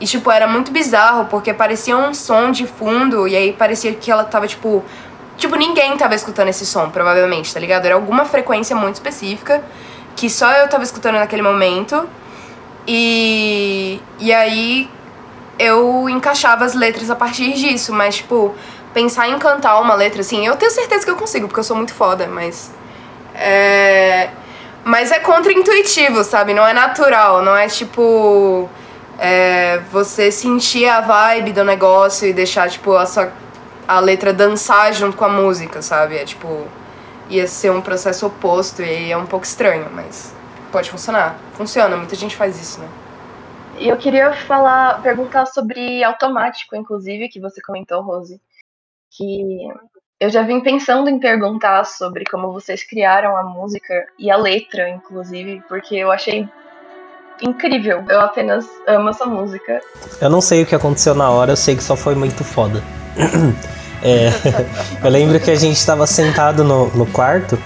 E, 0.00 0.06
tipo, 0.06 0.30
era 0.30 0.46
muito 0.46 0.72
bizarro, 0.72 1.26
porque 1.26 1.52
parecia 1.52 1.94
um 1.94 2.14
som 2.14 2.50
de 2.50 2.66
fundo, 2.66 3.28
e 3.28 3.36
aí 3.36 3.52
parecia 3.52 3.92
que 3.92 4.10
ela 4.10 4.24
tava, 4.24 4.46
tipo. 4.46 4.82
Tipo, 5.36 5.54
ninguém 5.54 5.94
tava 5.98 6.14
escutando 6.14 6.48
esse 6.48 6.64
som, 6.64 6.88
provavelmente, 6.88 7.52
tá 7.52 7.60
ligado? 7.60 7.84
Era 7.84 7.96
alguma 7.96 8.24
frequência 8.24 8.74
muito 8.74 8.94
específica, 8.94 9.62
que 10.16 10.30
só 10.30 10.50
eu 10.52 10.68
tava 10.68 10.84
escutando 10.84 11.16
naquele 11.16 11.42
momento. 11.42 12.08
E. 12.88 14.00
E 14.18 14.32
aí, 14.32 14.88
eu 15.58 16.08
encaixava 16.08 16.64
as 16.64 16.74
letras 16.74 17.10
a 17.10 17.16
partir 17.16 17.52
disso, 17.52 17.92
mas, 17.92 18.16
tipo, 18.16 18.54
pensar 18.92 19.28
em 19.28 19.38
cantar 19.38 19.80
uma 19.80 19.94
letra 19.94 20.20
assim, 20.20 20.46
eu 20.46 20.56
tenho 20.56 20.70
certeza 20.70 21.04
que 21.04 21.10
eu 21.10 21.16
consigo, 21.16 21.48
porque 21.48 21.60
eu 21.60 21.64
sou 21.64 21.76
muito 21.76 21.92
foda, 21.92 22.26
mas. 22.26 22.70
É. 23.34 24.30
Mas 24.84 25.10
é 25.10 25.18
contra-intuitivo, 25.18 26.22
sabe? 26.22 26.52
Não 26.52 26.66
é 26.66 26.72
natural, 26.72 27.42
não 27.42 27.56
é 27.56 27.66
tipo. 27.68 28.68
É, 29.18 29.80
você 29.92 30.30
sentir 30.30 30.88
a 30.88 31.00
vibe 31.00 31.52
do 31.52 31.64
negócio 31.64 32.28
e 32.28 32.32
deixar, 32.32 32.68
tipo, 32.68 32.96
a, 32.96 33.06
sua, 33.06 33.32
a 33.86 34.00
letra 34.00 34.32
dançar 34.32 34.92
junto 34.92 35.16
com 35.16 35.24
a 35.24 35.28
música, 35.28 35.82
sabe? 35.82 36.16
É 36.16 36.24
tipo. 36.24 36.66
Ia 37.30 37.46
ser 37.46 37.70
um 37.70 37.80
processo 37.80 38.26
oposto 38.26 38.82
e 38.82 39.10
é 39.10 39.16
um 39.16 39.24
pouco 39.24 39.46
estranho, 39.46 39.86
mas 39.92 40.34
pode 40.70 40.90
funcionar. 40.90 41.36
Funciona, 41.56 41.96
muita 41.96 42.14
gente 42.14 42.36
faz 42.36 42.60
isso, 42.60 42.80
né? 42.80 42.86
E 43.78 43.88
eu 43.88 43.96
queria 43.96 44.32
falar, 44.32 45.02
perguntar 45.02 45.46
sobre 45.46 46.02
automático, 46.04 46.76
inclusive, 46.76 47.28
que 47.28 47.40
você 47.40 47.60
comentou, 47.60 48.02
Rose. 48.02 48.40
Que 49.10 49.68
eu 50.20 50.30
já 50.30 50.42
vim 50.42 50.60
pensando 50.60 51.08
em 51.10 51.18
perguntar 51.18 51.84
sobre 51.84 52.24
como 52.24 52.52
vocês 52.52 52.84
criaram 52.84 53.36
a 53.36 53.42
música 53.42 54.06
e 54.18 54.30
a 54.30 54.36
letra, 54.36 54.88
inclusive, 54.88 55.62
porque 55.68 55.96
eu 55.96 56.10
achei 56.10 56.48
incrível. 57.42 58.04
Eu 58.08 58.20
apenas 58.20 58.66
amo 58.86 59.10
essa 59.10 59.26
música. 59.26 59.80
Eu 60.20 60.30
não 60.30 60.40
sei 60.40 60.62
o 60.62 60.66
que 60.66 60.74
aconteceu 60.74 61.14
na 61.14 61.30
hora, 61.30 61.52
eu 61.52 61.56
sei 61.56 61.76
que 61.76 61.82
só 61.82 61.96
foi 61.96 62.14
muito 62.14 62.44
foda. 62.44 62.82
É, 64.06 64.28
eu 65.02 65.08
lembro 65.08 65.40
que 65.40 65.50
a 65.50 65.54
gente 65.54 65.78
estava 65.78 66.06
sentado 66.06 66.62
no, 66.62 66.88
no 66.94 67.06
quarto 67.06 67.58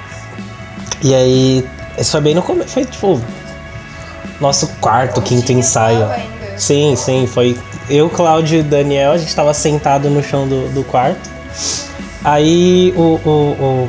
e 1.03 1.13
aí. 1.13 1.69
Isso 1.99 2.13
foi 2.13 2.21
bem 2.21 2.35
no 2.37 2.43
começo. 2.43 2.75
Foi 2.75 2.85
tipo. 2.85 3.21
Nosso 4.41 4.69
quarto, 4.81 5.21
quinto 5.21 5.53
ensaio. 5.53 6.09
Sim, 6.57 6.95
sim, 6.97 7.27
foi. 7.27 7.57
Eu, 7.89 8.09
Cláudio 8.11 8.61
e 8.61 8.63
Daniel, 8.63 9.13
a 9.13 9.19
gente 9.19 9.29
estava 9.29 9.55
sentado 9.55 10.11
no 10.11 10.23
chão 10.23 10.47
do, 10.47 10.69
do 10.69 10.85
quarto. 10.85 11.31
Aí 12.25 12.93
o, 12.97 13.21
o, 13.25 13.31
o, 13.31 13.89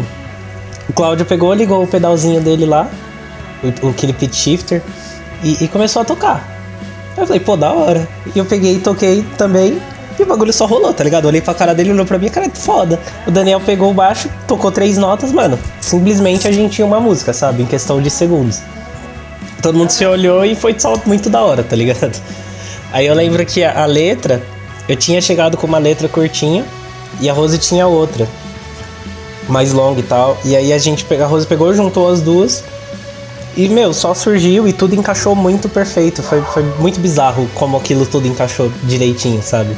o 0.89 0.93
Cláudio 0.93 1.25
pegou, 1.25 1.53
ligou 1.53 1.83
o 1.83 1.87
pedalzinho 1.87 2.39
dele 2.41 2.65
lá, 2.65 2.87
o, 3.83 3.89
aquele 3.89 4.13
pitch 4.13 4.33
shifter, 4.33 4.81
e, 5.43 5.63
e 5.63 5.67
começou 5.67 6.01
a 6.01 6.05
tocar. 6.05 6.47
Eu 7.17 7.25
falei, 7.25 7.39
pô, 7.39 7.57
da 7.57 7.73
hora. 7.73 8.07
E 8.33 8.39
eu 8.39 8.45
peguei 8.45 8.75
e 8.75 8.79
toquei 8.79 9.25
também. 9.37 9.81
E 10.17 10.23
o 10.23 10.25
bagulho 10.25 10.51
só 10.51 10.65
rolou, 10.65 10.93
tá 10.93 11.03
ligado? 11.03 11.25
Eu 11.25 11.29
olhei 11.29 11.41
pra 11.41 11.53
cara 11.53 11.73
dele, 11.73 11.91
olhou 11.91 12.05
pra 12.05 12.17
mim, 12.17 12.29
cara, 12.29 12.49
foda. 12.53 12.99
O 13.25 13.31
Daniel 13.31 13.61
pegou 13.61 13.91
o 13.91 13.93
baixo, 13.93 14.29
tocou 14.47 14.71
três 14.71 14.97
notas, 14.97 15.31
mano. 15.31 15.57
Simplesmente 15.79 16.47
a 16.47 16.51
gente 16.51 16.75
tinha 16.75 16.85
uma 16.85 16.99
música, 16.99 17.33
sabe? 17.33 17.63
Em 17.63 17.65
questão 17.65 18.01
de 18.01 18.09
segundos. 18.09 18.61
Todo 19.61 19.77
mundo 19.77 19.89
se 19.89 20.05
olhou 20.05 20.45
e 20.45 20.55
foi 20.55 20.75
só 20.77 20.99
muito 21.05 21.29
da 21.29 21.41
hora, 21.41 21.63
tá 21.63 21.75
ligado? 21.75 22.19
Aí 22.91 23.05
eu 23.05 23.13
lembro 23.13 23.45
que 23.45 23.63
a, 23.63 23.83
a 23.83 23.85
letra, 23.85 24.41
eu 24.87 24.95
tinha 24.95 25.21
chegado 25.21 25.57
com 25.57 25.67
uma 25.67 25.77
letra 25.77 26.07
curtinha 26.07 26.65
e 27.19 27.29
a 27.29 27.33
Rose 27.33 27.57
tinha 27.57 27.85
outra, 27.85 28.27
mais 29.47 29.73
longa 29.73 29.99
e 29.99 30.03
tal. 30.03 30.37
E 30.43 30.55
aí 30.55 30.73
a 30.73 30.77
gente 30.77 31.05
pegou, 31.05 31.25
a 31.25 31.27
Rose 31.27 31.45
pegou, 31.45 31.71
juntou 31.73 32.09
as 32.09 32.21
duas. 32.21 32.63
E, 33.55 33.67
meu, 33.69 33.93
só 33.93 34.13
surgiu 34.13 34.67
e 34.67 34.73
tudo 34.73 34.95
encaixou 34.95 35.35
muito 35.35 35.69
perfeito. 35.69 36.23
Foi, 36.23 36.41
foi 36.41 36.63
muito 36.79 36.99
bizarro 36.99 37.47
como 37.53 37.77
aquilo 37.77 38.05
tudo 38.05 38.27
encaixou 38.27 38.71
direitinho, 38.83 39.41
sabe? 39.43 39.75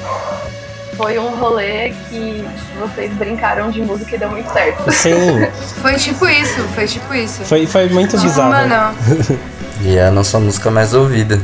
foi 1.01 1.17
um 1.17 1.29
rolê 1.35 1.93
que 2.09 2.45
vocês 2.79 3.11
brincaram 3.13 3.71
de 3.71 3.81
música 3.81 4.15
e 4.15 4.19
deu 4.19 4.29
muito 4.29 4.53
certo. 4.53 4.91
Sim. 4.91 5.47
foi 5.81 5.95
tipo 5.95 6.27
isso, 6.27 6.61
foi 6.75 6.85
tipo 6.85 7.13
isso. 7.15 7.43
Foi, 7.43 7.65
foi 7.65 7.89
muito 7.89 8.11
tipo, 8.11 8.23
bizarro. 8.23 8.51
Mano. 8.51 8.95
e 9.83 9.97
é 9.97 10.05
a 10.05 10.11
nossa 10.11 10.39
música 10.39 10.69
mais 10.69 10.93
ouvida. 10.93 11.39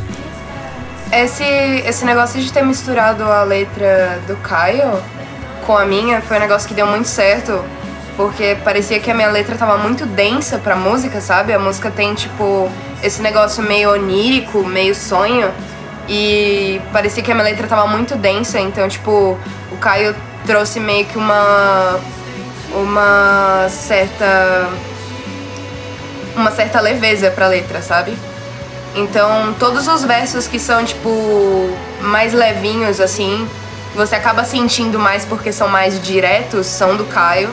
Esse, 1.11 1.43
esse 1.43 2.05
negócio 2.05 2.41
de 2.41 2.51
ter 2.51 2.63
misturado 2.63 3.23
a 3.23 3.43
letra 3.43 4.19
do 4.27 4.35
Caio 4.37 5.01
com 5.65 5.77
a 5.77 5.85
minha 5.85 6.21
foi 6.21 6.37
um 6.37 6.39
negócio 6.39 6.67
que 6.67 6.73
deu 6.73 6.87
muito 6.87 7.07
certo. 7.07 7.63
Porque 8.15 8.57
parecia 8.63 8.99
que 8.99 9.11
a 9.11 9.13
minha 9.13 9.29
letra 9.29 9.55
tava 9.55 9.77
muito 9.77 10.03
densa 10.07 10.57
pra 10.57 10.75
música, 10.75 11.21
sabe? 11.21 11.53
A 11.53 11.59
música 11.59 11.91
tem, 11.91 12.15
tipo, 12.15 12.67
esse 13.03 13.21
negócio 13.21 13.61
meio 13.61 13.91
onírico, 13.91 14.63
meio 14.63 14.95
sonho. 14.95 15.51
E 16.09 16.81
parecia 16.91 17.21
que 17.21 17.31
a 17.31 17.35
minha 17.35 17.43
letra 17.43 17.67
tava 17.67 17.85
muito 17.85 18.15
densa, 18.15 18.59
então, 18.59 18.87
tipo, 18.89 19.37
o 19.71 19.77
Caio 19.77 20.15
trouxe 20.47 20.79
meio 20.79 21.05
que 21.05 21.17
uma. 21.17 21.99
uma 22.73 23.67
certa. 23.69 24.67
Uma 26.37 26.51
certa 26.51 26.79
leveza 26.79 27.31
pra 27.31 27.47
letra, 27.47 27.81
sabe? 27.81 28.13
Então, 28.95 29.53
todos 29.59 29.87
os 29.87 30.03
versos 30.03 30.47
que 30.47 30.59
são, 30.59 30.83
tipo, 30.83 31.09
mais 32.01 32.33
levinhos, 32.33 32.99
assim, 32.99 33.47
você 33.95 34.15
acaba 34.15 34.43
sentindo 34.43 34.99
mais 34.99 35.25
porque 35.25 35.51
são 35.51 35.67
mais 35.67 36.01
diretos, 36.01 36.67
são 36.67 36.95
do 36.95 37.05
Caio. 37.05 37.49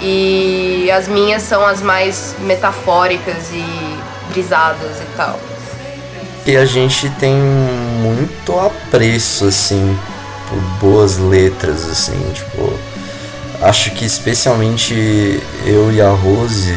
E 0.00 0.90
as 0.90 1.08
minhas 1.08 1.42
são 1.42 1.64
as 1.64 1.80
mais 1.80 2.34
metafóricas 2.40 3.50
e 3.50 3.98
brisadas 4.30 5.00
e 5.00 5.16
tal. 5.16 5.40
E 6.44 6.56
a 6.56 6.64
gente 6.64 7.08
tem 7.18 7.34
muito 7.34 8.58
apreço, 8.58 9.46
assim, 9.46 9.98
por 10.48 10.58
boas 10.80 11.18
letras, 11.18 11.88
assim, 11.88 12.32
tipo. 12.32 12.72
Acho 13.62 13.90
que 13.92 14.04
especialmente 14.04 15.42
eu 15.64 15.90
e 15.90 16.00
a 16.00 16.10
Rose, 16.10 16.76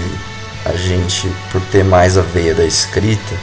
a 0.66 0.74
gente, 0.74 1.32
por 1.52 1.62
ter 1.62 1.84
mais 1.84 2.18
a 2.18 2.22
veia 2.22 2.54
da 2.54 2.66
escrita, 2.66 3.36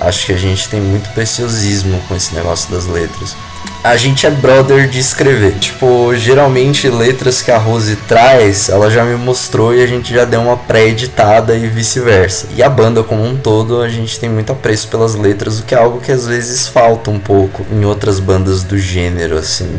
acho 0.00 0.26
que 0.26 0.32
a 0.32 0.38
gente 0.38 0.68
tem 0.68 0.80
muito 0.80 1.08
preciosismo 1.10 2.00
com 2.08 2.14
esse 2.14 2.34
negócio 2.34 2.70
das 2.70 2.86
letras 2.86 3.36
a 3.84 3.98
gente 3.98 4.26
é 4.26 4.30
brother 4.30 4.88
de 4.88 4.98
escrever. 4.98 5.58
Tipo, 5.58 6.16
geralmente 6.16 6.88
letras 6.88 7.42
que 7.42 7.50
a 7.50 7.58
Rose 7.58 7.94
traz, 8.08 8.70
ela 8.70 8.90
já 8.90 9.04
me 9.04 9.14
mostrou 9.14 9.74
e 9.74 9.82
a 9.82 9.86
gente 9.86 10.12
já 10.12 10.24
deu 10.24 10.40
uma 10.40 10.56
pré-editada 10.56 11.54
e 11.54 11.68
vice-versa. 11.68 12.46
E 12.56 12.62
a 12.62 12.70
banda 12.70 13.02
como 13.02 13.22
um 13.22 13.36
todo, 13.36 13.82
a 13.82 13.88
gente 13.90 14.18
tem 14.18 14.30
muito 14.30 14.50
apreço 14.50 14.88
pelas 14.88 15.14
letras, 15.14 15.60
o 15.60 15.64
que 15.64 15.74
é 15.74 15.78
algo 15.78 16.00
que 16.00 16.10
às 16.10 16.26
vezes 16.26 16.66
falta 16.66 17.10
um 17.10 17.18
pouco 17.18 17.62
em 17.70 17.84
outras 17.84 18.18
bandas 18.18 18.62
do 18.62 18.78
gênero, 18.78 19.36
assim. 19.36 19.70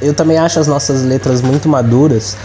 Eu 0.00 0.14
também 0.14 0.38
acho 0.38 0.58
as 0.58 0.66
nossas 0.66 1.02
letras 1.02 1.42
muito 1.42 1.68
maduras. 1.68 2.38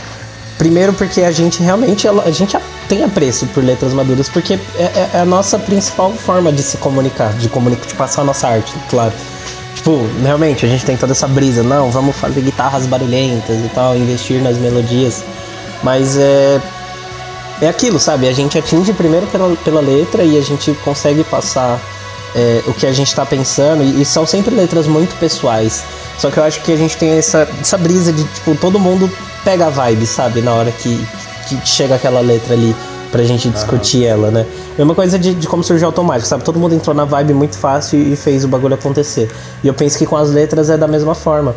Primeiro 0.60 0.92
porque 0.92 1.22
a 1.22 1.32
gente 1.32 1.64
realmente 1.64 2.06
a 2.06 2.32
gente 2.32 2.58
tem 2.90 3.02
apreço 3.02 3.48
por 3.48 3.64
letras 3.64 3.94
maduras, 3.94 4.28
porque 4.28 4.60
é, 4.76 4.84
é, 4.84 5.10
é 5.14 5.20
a 5.22 5.26
nossa 5.26 5.58
principal 5.58 6.12
forma 6.12 6.52
de 6.52 6.62
se 6.62 6.76
comunicar, 6.76 7.32
de 7.34 7.48
comunicar, 7.48 7.88
de 7.88 7.96
passar 7.96 8.24
a 8.24 8.26
nossa 8.26 8.50
arte, 8.50 8.74
claro. 8.90 9.14
Tipo, 9.74 10.06
realmente, 10.22 10.66
a 10.66 10.70
gente 10.70 10.84
tem 10.84 10.98
toda 10.98 11.14
essa 11.14 11.30
brisa, 11.30 11.64
não, 11.64 11.90
vamos 11.90 12.14
fazer 12.18 12.42
guitarras 12.42 12.86
barulhentas 12.86 13.58
e 13.64 13.70
tal, 13.74 13.96
investir 13.96 14.42
nas 14.42 14.58
melodias. 14.58 15.24
Mas 15.82 16.18
é. 16.18 16.60
É 17.62 17.68
aquilo, 17.68 18.00
sabe? 18.00 18.28
A 18.28 18.34
gente 18.34 18.58
atinge 18.58 18.94
primeiro 18.94 19.28
pela, 19.28 19.54
pela 19.58 19.82
letra 19.82 20.24
e 20.24 20.38
a 20.38 20.42
gente 20.42 20.74
consegue 20.84 21.24
passar 21.26 21.80
é, 22.36 22.62
o 22.68 22.74
que 22.74 22.86
a 22.86 22.92
gente 22.92 23.08
está 23.08 23.26
pensando, 23.26 23.84
e, 23.84 24.02
e, 24.02 24.06
são 24.06 24.26
sempre 24.26 24.54
letras 24.54 24.88
muito 24.88 25.16
pessoais. 25.20 25.84
Só 26.18 26.30
que 26.30 26.38
eu 26.38 26.44
acho 26.44 26.62
que 26.62 26.72
a 26.72 26.76
gente 26.76 26.98
tem 26.98 27.12
essa, 27.12 27.48
essa 27.60 27.78
brisa 27.78 28.12
de, 28.12 28.24
tipo, 28.24 28.56
todo 28.56 28.80
mundo 28.80 29.10
pega 29.44 29.68
a 29.68 29.70
vibe, 29.70 30.06
sabe? 30.06 30.42
Na 30.42 30.54
hora 30.54 30.72
que, 30.72 31.08
que 31.48 31.68
chega 31.68 31.96
aquela 31.96 32.20
letra 32.20 32.54
ali 32.54 32.76
pra 33.12 33.24
gente 33.24 33.50
discutir 33.50 34.04
uhum. 34.04 34.10
ela, 34.10 34.32
né? 34.32 34.46
Mesma 34.78 34.94
coisa 34.94 35.18
de, 35.18 35.34
de 35.34 35.48
como 35.48 35.64
surgiu 35.64 35.88
automático, 35.88 36.28
sabe? 36.28 36.44
Todo 36.44 36.60
mundo 36.60 36.76
entrou 36.76 36.96
na 36.96 37.06
vibe 37.06 37.34
muito 37.34 37.58
fácil 37.58 38.00
e 38.00 38.16
fez 38.16 38.44
o 38.44 38.48
bagulho 38.48 38.76
acontecer. 38.76 39.32
E 39.64 39.68
eu 39.68 39.74
penso 39.74 39.98
que 39.98 40.06
com 40.06 40.16
as 40.16 40.30
letras 40.30 40.70
é 40.70 40.78
da 40.78 40.88
mesma 40.88 41.16
forma. 41.16 41.56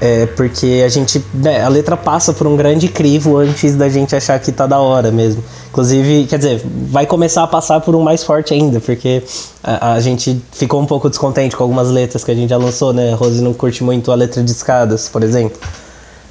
É, 0.00 0.24
porque 0.26 0.82
a 0.84 0.88
gente. 0.88 1.22
Né, 1.34 1.62
a 1.62 1.68
letra 1.68 1.96
passa 1.96 2.32
por 2.32 2.46
um 2.46 2.56
grande 2.56 2.88
crivo 2.88 3.36
antes 3.36 3.76
da 3.76 3.88
gente 3.88 4.16
achar 4.16 4.38
que 4.40 4.50
tá 4.50 4.66
da 4.66 4.78
hora 4.78 5.10
mesmo. 5.10 5.44
Inclusive, 5.68 6.26
quer 6.26 6.38
dizer, 6.38 6.62
vai 6.64 7.04
começar 7.04 7.42
a 7.42 7.46
passar 7.46 7.80
por 7.80 7.94
um 7.94 8.00
mais 8.00 8.24
forte 8.24 8.54
ainda, 8.54 8.80
porque 8.80 9.22
a, 9.62 9.92
a 9.92 10.00
gente 10.00 10.40
ficou 10.52 10.80
um 10.80 10.86
pouco 10.86 11.10
descontente 11.10 11.54
com 11.54 11.62
algumas 11.62 11.90
letras 11.90 12.24
que 12.24 12.30
a 12.30 12.34
gente 12.34 12.48
já 12.48 12.56
lançou, 12.56 12.94
né? 12.94 13.12
A 13.12 13.16
Rose 13.16 13.42
não 13.42 13.52
curte 13.52 13.84
muito 13.84 14.10
a 14.10 14.14
letra 14.14 14.42
de 14.42 14.50
escadas, 14.50 15.08
por 15.08 15.22
exemplo. 15.22 15.58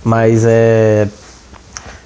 Mas 0.03 0.43
é 0.45 1.07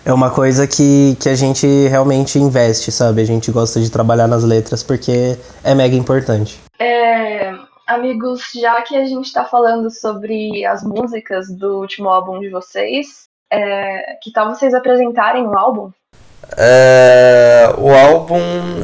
é 0.05 0.11
uma 0.11 0.29
coisa 0.29 0.67
que, 0.67 1.15
que 1.19 1.29
a 1.29 1.35
gente 1.35 1.65
realmente 1.87 2.37
investe, 2.37 2.91
sabe? 2.91 3.21
A 3.21 3.25
gente 3.25 3.51
gosta 3.51 3.79
de 3.79 3.89
trabalhar 3.89 4.27
nas 4.27 4.43
letras 4.43 4.83
porque 4.83 5.37
é 5.63 5.73
mega 5.73 5.95
importante. 5.95 6.59
É, 6.77 7.53
amigos, 7.87 8.51
já 8.53 8.81
que 8.81 8.95
a 8.95 9.05
gente 9.05 9.25
está 9.25 9.45
falando 9.45 9.89
sobre 9.89 10.65
as 10.65 10.83
músicas 10.83 11.49
do 11.49 11.79
último 11.79 12.09
álbum 12.09 12.39
de 12.39 12.49
vocês, 12.49 13.27
é, 13.51 14.17
que 14.21 14.31
tal 14.31 14.53
vocês 14.53 14.73
apresentarem 14.73 15.45
o 15.45 15.57
álbum? 15.57 15.91
É, 16.57 17.73
o 17.77 17.91
álbum 17.91 18.39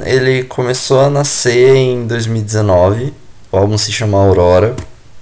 ele 0.05 0.43
começou 0.43 1.01
a 1.01 1.09
nascer 1.09 1.75
em 1.75 2.07
2019. 2.07 3.13
O 3.51 3.57
álbum 3.57 3.77
se 3.77 3.91
chama 3.91 4.17
Aurora, 4.17 4.75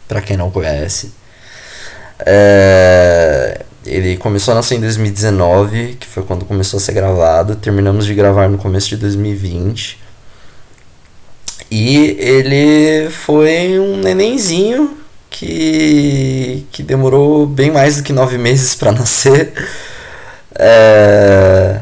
para 0.07 0.21
quem 0.21 0.37
não 0.37 0.51
conhece. 0.51 1.13
É, 2.25 3.63
ele 3.85 4.17
começou 4.17 4.51
a 4.51 4.55
nascer 4.55 4.75
em 4.75 4.81
2019, 4.81 5.95
que 5.95 6.07
foi 6.07 6.23
quando 6.23 6.45
começou 6.45 6.77
a 6.77 6.81
ser 6.81 6.93
gravado. 6.93 7.55
Terminamos 7.55 8.05
de 8.05 8.13
gravar 8.13 8.49
no 8.49 8.57
começo 8.57 8.89
de 8.89 8.97
2020. 8.97 10.06
E 11.69 12.15
ele 12.19 13.10
foi 13.10 13.80
um 13.80 13.97
nenenzinho 13.97 14.97
que, 15.30 16.65
que 16.71 16.82
demorou 16.82 17.45
bem 17.45 17.69
mais 17.69 17.97
do 17.97 18.03
que 18.03 18.13
nove 18.13 18.38
meses 18.38 18.73
para 18.75 18.91
nascer. 18.93 19.53
É, 20.56 21.82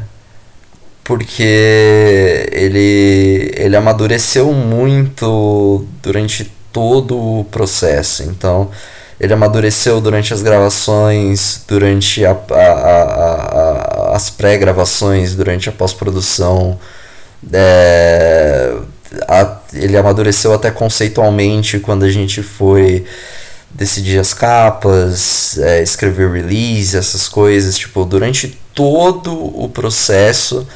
porque 1.04 2.48
ele, 2.52 3.52
ele 3.54 3.76
amadureceu 3.76 4.52
muito 4.52 5.86
durante 6.02 6.52
todo 6.72 7.16
o 7.16 7.44
processo. 7.44 8.24
Então 8.24 8.70
ele 9.18 9.32
amadureceu 9.32 10.00
durante 10.00 10.34
as 10.34 10.42
gravações, 10.42 11.62
durante 11.66 12.24
a, 12.24 12.32
a, 12.32 12.62
a, 12.62 14.16
as 14.16 14.28
pré-gravações, 14.28 15.34
durante 15.34 15.68
a 15.68 15.72
pós-produção. 15.72 16.78
É, 17.52 18.74
ele 19.72 19.96
amadureceu 19.96 20.52
até 20.54 20.70
conceitualmente 20.70 21.78
quando 21.78 22.04
a 22.04 22.10
gente 22.10 22.42
foi 22.42 23.04
decidir 23.70 24.18
as 24.18 24.32
capas, 24.32 25.58
é, 25.58 25.82
escrever 25.82 26.30
release, 26.32 26.96
essas 26.96 27.28
coisas. 27.28 27.76
Tipo, 27.76 28.04
durante 28.04 28.58
todo 28.74 29.34
o 29.34 29.68
processo, 29.68 30.66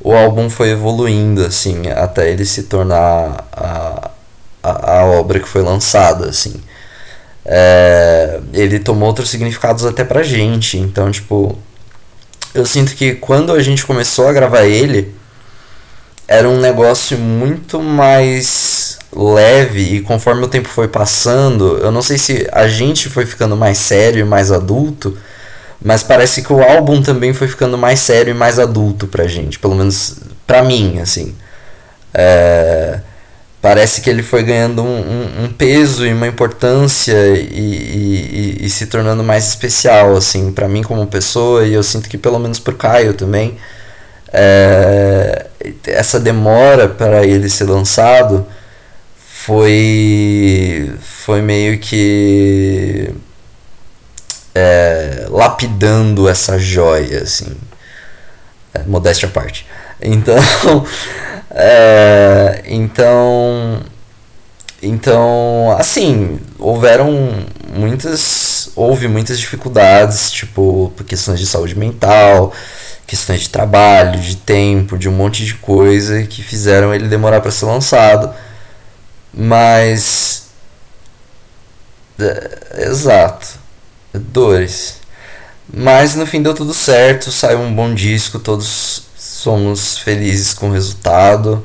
o 0.00 0.12
álbum 0.14 0.48
foi 0.50 0.70
evoluindo, 0.70 1.44
assim, 1.44 1.88
até 1.90 2.30
ele 2.30 2.44
se 2.44 2.64
tornar 2.64 3.46
a, 3.52 4.10
a, 4.62 4.98
a 5.00 5.04
obra 5.06 5.40
que 5.40 5.48
foi 5.48 5.62
lançada, 5.62 6.28
assim. 6.28 6.54
é, 7.44 8.40
ele 8.52 8.78
tomou 8.80 9.08
outros 9.08 9.30
significados 9.30 9.84
até 9.84 10.04
pra 10.04 10.22
gente. 10.22 10.76
Então, 10.78 11.10
tipo, 11.10 11.56
eu 12.54 12.66
sinto 12.66 12.94
que 12.94 13.14
quando 13.14 13.52
a 13.52 13.62
gente 13.62 13.86
começou 13.86 14.26
a 14.28 14.32
gravar 14.32 14.64
ele, 14.64 15.14
era 16.28 16.48
um 16.48 16.58
negócio 16.60 17.16
muito 17.18 17.80
mais 17.80 18.98
leve 19.14 19.96
e 19.96 20.00
conforme 20.00 20.44
o 20.44 20.48
tempo 20.48 20.68
foi 20.68 20.88
passando, 20.88 21.78
eu 21.78 21.90
não 21.90 22.02
sei 22.02 22.18
se 22.18 22.46
a 22.52 22.66
gente 22.68 23.08
foi 23.08 23.24
ficando 23.24 23.56
mais 23.56 23.78
sério 23.78 24.20
e 24.20 24.24
mais 24.24 24.50
adulto, 24.52 25.16
mas 25.82 26.02
parece 26.02 26.42
que 26.42 26.52
o 26.52 26.62
álbum 26.62 27.00
também 27.00 27.32
foi 27.32 27.48
ficando 27.48 27.78
mais 27.78 28.00
sério 28.00 28.32
e 28.32 28.34
mais 28.34 28.58
adulto 28.58 29.06
pra 29.06 29.26
gente, 29.26 29.58
pelo 29.58 29.74
menos 29.74 30.16
pra 30.46 30.62
mim, 30.62 30.98
assim. 31.00 31.34
É, 32.12 33.00
parece 33.60 34.00
que 34.00 34.08
ele 34.10 34.22
foi 34.22 34.42
ganhando 34.42 34.82
um, 34.82 34.86
um, 34.86 35.44
um 35.44 35.52
peso 35.52 36.06
e 36.06 36.12
uma 36.12 36.26
importância 36.26 37.14
e, 37.28 38.58
e, 38.60 38.66
e, 38.66 38.70
se 38.70 38.86
tornando 38.86 39.22
mais 39.22 39.48
especial, 39.48 40.16
assim, 40.16 40.52
para 40.52 40.68
mim 40.68 40.82
como 40.82 41.06
pessoa, 41.06 41.64
e 41.66 41.74
eu 41.74 41.82
sinto 41.82 42.08
que 42.08 42.18
pelo 42.18 42.38
menos 42.38 42.58
pro 42.58 42.74
Caio 42.74 43.14
também, 43.14 43.58
é, 44.32 45.45
essa 45.86 46.20
demora 46.20 46.88
para 46.88 47.24
ele 47.24 47.48
ser 47.48 47.64
lançado 47.64 48.46
foi, 49.16 50.92
foi 51.00 51.40
meio 51.40 51.78
que 51.78 53.10
é, 54.54 55.26
lapidando 55.28 56.28
essa 56.28 56.58
joia, 56.58 57.22
assim. 57.22 57.54
É, 58.74 58.82
modéstia 58.86 59.28
à 59.28 59.30
parte. 59.30 59.66
Então, 60.00 60.34
é, 61.50 62.62
então, 62.66 63.80
então, 64.82 65.76
assim, 65.78 66.40
houveram 66.58 67.46
muitas, 67.74 68.70
houve 68.74 69.08
muitas 69.08 69.38
dificuldades, 69.38 70.30
tipo, 70.30 70.92
por 70.96 71.04
questões 71.04 71.38
de 71.38 71.46
saúde 71.46 71.78
mental, 71.78 72.52
questões 73.06 73.42
de 73.42 73.50
trabalho, 73.50 74.20
de 74.20 74.36
tempo, 74.36 74.98
de 74.98 75.08
um 75.08 75.12
monte 75.12 75.44
de 75.44 75.54
coisa 75.54 76.22
que 76.24 76.42
fizeram 76.42 76.94
ele 76.94 77.08
demorar 77.08 77.40
para 77.40 77.50
ser 77.50 77.66
lançado. 77.66 78.34
Mas. 79.32 80.46
É, 82.18 82.86
exato 82.88 83.66
dores. 84.18 84.98
Mas 85.72 86.14
no 86.14 86.26
fim 86.26 86.42
deu 86.42 86.54
tudo 86.54 86.72
certo, 86.72 87.32
saiu 87.32 87.60
um 87.60 87.74
bom 87.74 87.92
disco, 87.92 88.38
todos 88.38 89.02
somos 89.16 89.98
felizes 89.98 90.54
com 90.54 90.68
o 90.68 90.72
resultado. 90.72 91.64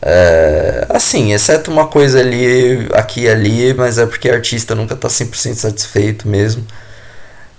É, 0.00 0.86
assim, 0.88 1.32
exceto 1.32 1.70
uma 1.70 1.86
coisa 1.86 2.20
ali, 2.20 2.88
aqui 2.92 3.22
e 3.22 3.28
ali, 3.28 3.74
mas 3.74 3.98
é 3.98 4.06
porque 4.06 4.28
artista 4.30 4.74
nunca 4.74 4.96
tá 4.96 5.08
100% 5.08 5.54
satisfeito 5.54 6.28
mesmo. 6.28 6.64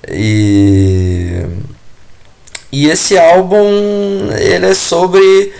E, 0.07 1.45
e 2.73 2.89
esse 2.89 3.15
álbum, 3.19 4.31
ele 4.36 4.65
é 4.65 4.73
sobre 4.73 5.53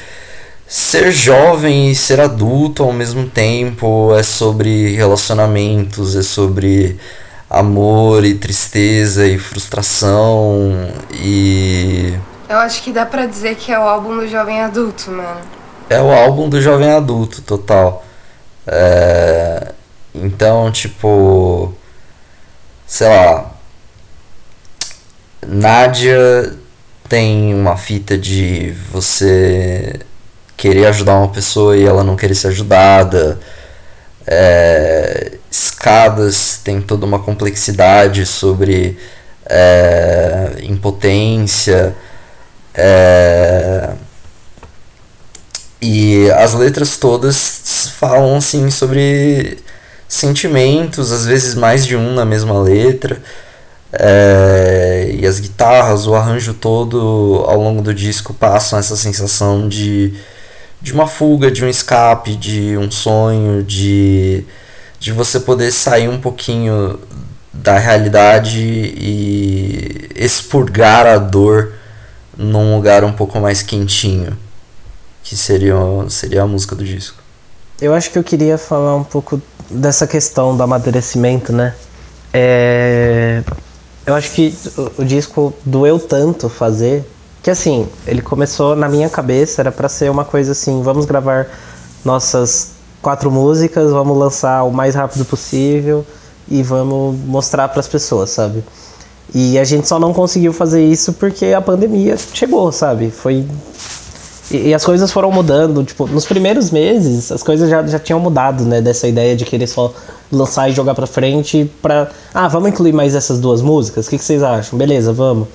ser 0.68 1.12
jovem 1.12 1.92
e 1.92 1.96
ser 1.96 2.20
adulto 2.20 2.82
ao 2.82 2.92
mesmo 2.92 3.30
tempo, 3.30 4.16
é 4.18 4.24
sobre 4.24 4.96
relacionamentos, 4.96 6.16
é 6.16 6.24
sobre 6.24 7.00
amor 7.48 8.26
e 8.26 8.34
tristeza 8.34 9.28
e 9.28 9.38
frustração 9.38 10.90
e. 11.12 12.16
Eu 12.50 12.58
acho 12.58 12.82
que 12.82 12.92
dá 12.92 13.06
pra 13.06 13.28
dizer 13.28 13.58
que 13.58 13.72
é 13.72 13.78
o 13.78 13.84
álbum 13.84 14.18
do 14.18 14.28
jovem 14.28 14.60
adulto, 14.62 15.12
mano. 15.12 15.42
É 15.92 16.02
o 16.02 16.12
álbum 16.12 16.50
do 16.50 16.60
jovem 16.60 16.90
adulto, 16.90 17.44
total. 17.44 18.04
É... 18.66 19.72
Então, 20.16 20.72
tipo. 20.72 21.76
Sei 22.88 23.08
lá. 23.08 23.52
Nádia 25.46 26.63
tem 27.14 27.54
uma 27.54 27.78
fita 27.78 28.18
de 28.18 28.74
você 28.92 30.00
querer 30.58 30.88
ajudar 30.88 31.16
uma 31.20 31.28
pessoa 31.28 31.78
e 31.78 31.86
ela 31.86 32.04
não 32.04 32.16
querer 32.16 32.34
ser 32.34 32.48
ajudada. 32.48 33.40
É, 34.26 35.34
escadas 35.52 36.60
tem 36.64 36.82
toda 36.82 37.06
uma 37.06 37.20
complexidade 37.20 38.26
sobre 38.26 38.98
é, 39.46 40.54
impotência. 40.64 41.94
É, 42.74 43.92
e 45.80 46.32
as 46.32 46.56
letras 46.56 46.98
todas 46.98 47.92
falam 47.96 48.38
assim 48.38 48.72
sobre 48.72 49.60
sentimentos, 50.08 51.12
às 51.12 51.28
vezes 51.28 51.54
mais 51.54 51.86
de 51.86 51.96
um 51.96 52.16
na 52.16 52.26
mesma 52.26 52.60
letra. 52.60 53.22
É, 53.94 55.12
e 55.14 55.26
as 55.26 55.40
guitarras, 55.40 56.08
o 56.08 56.16
arranjo 56.16 56.54
todo 56.54 57.44
ao 57.48 57.62
longo 57.62 57.82
do 57.82 57.94
disco 57.94 58.34
passam 58.34 58.80
essa 58.80 58.96
sensação 58.96 59.70
de 59.70 60.14
de 60.84 60.92
uma 60.92 61.08
fuga, 61.08 61.50
de 61.50 61.64
um 61.64 61.70
escape, 61.70 62.36
de 62.36 62.78
um 62.78 62.92
sonho, 62.92 63.64
de, 63.64 64.44
de 65.00 65.14
você 65.14 65.40
poder 65.40 65.72
sair 65.72 66.10
um 66.10 66.20
pouquinho 66.20 67.00
da 67.54 67.80
realidade 67.80 68.60
e 68.60 70.10
expurgar 70.14 71.08
a 71.08 71.18
dor 71.18 71.72
num 72.38 72.76
lugar 72.76 73.06
um 73.06 73.14
pouco 73.14 73.40
mais 73.40 73.64
quentinho, 73.64 74.38
que 75.24 75.38
seria, 75.38 75.76
seria 76.10 76.42
a 76.42 76.48
música 76.48 76.76
do 76.76 76.84
disco. 76.84 77.18
Eu 77.82 77.94
acho 77.94 78.12
que 78.12 78.20
eu 78.20 78.24
queria 78.24 78.58
falar 78.58 78.98
um 78.98 79.04
pouco 79.06 79.42
dessa 79.70 80.06
questão 80.06 80.56
do 80.58 80.62
amadurecimento, 80.64 81.54
né? 81.54 81.74
É... 82.34 83.42
Eu 84.06 84.16
acho 84.16 84.32
que 84.32 84.54
o 84.98 85.04
disco 85.04 85.54
doeu 85.66 85.98
tanto 86.00 86.50
fazer 86.50 87.06
que 87.42 87.52
assim, 87.52 87.88
ele 88.08 88.22
começou 88.22 88.74
na 88.74 88.88
minha 88.88 89.10
cabeça, 89.10 89.62
era 89.62 89.72
para 89.72 89.90
ser 89.90 90.10
uma 90.10 90.24
coisa 90.24 90.54
assim, 90.54 90.82
vamos 90.82 91.06
gravar 91.06 91.48
nossas 92.04 92.72
quatro 93.02 93.30
músicas, 93.30 93.92
vamos 93.92 94.18
lançar 94.18 94.64
o 94.64 94.72
mais 94.72 94.96
rápido 94.96 95.26
possível 95.26 96.06
e 96.48 96.64
vamos 96.64 97.18
mostrar 97.26 97.68
para 97.68 97.82
as 97.82 97.88
pessoas, 97.88 98.30
sabe? 98.30 98.64
E 99.36 99.60
a 99.60 99.64
gente 99.66 99.88
só 99.88 100.00
não 100.00 100.14
conseguiu 100.14 100.54
fazer 100.54 100.86
isso 100.86 101.14
porque 101.14 101.48
a 101.48 101.62
pandemia 101.62 102.16
chegou, 102.34 102.72
sabe? 102.72 103.12
Foi 103.12 103.46
e, 104.52 104.70
e, 104.70 104.74
as 104.74 104.84
coisas 104.84 105.12
foram 105.12 105.32
mudando, 105.32 105.84
tipo, 105.84 106.06
nos 106.08 106.26
primeiros 106.26 106.70
meses 106.70 107.32
as 107.32 107.42
coisas 107.42 107.70
já, 107.70 107.86
já 107.86 108.00
tinham 108.00 108.20
mudado, 108.20 108.66
né, 108.66 108.82
dessa 108.82 109.08
ideia 109.08 109.36
de 109.36 109.46
querer 109.46 109.68
só 109.68 109.94
lançar 110.32 110.70
e 110.70 110.74
jogar 110.74 110.96
para 110.96 111.08
frente 111.08 111.70
para, 111.82 112.10
ah, 112.34 112.48
vamos 112.48 112.70
incluir 112.70 112.94
mais 112.94 113.16
essas 113.16 113.40
duas 113.40 113.62
músicas? 113.62 114.08
O 114.08 114.10
que, 114.10 114.18
que 114.18 114.24
vocês 114.24 114.44
acham? 114.44 114.78
Beleza, 114.78 115.14
vamos. 115.14 115.48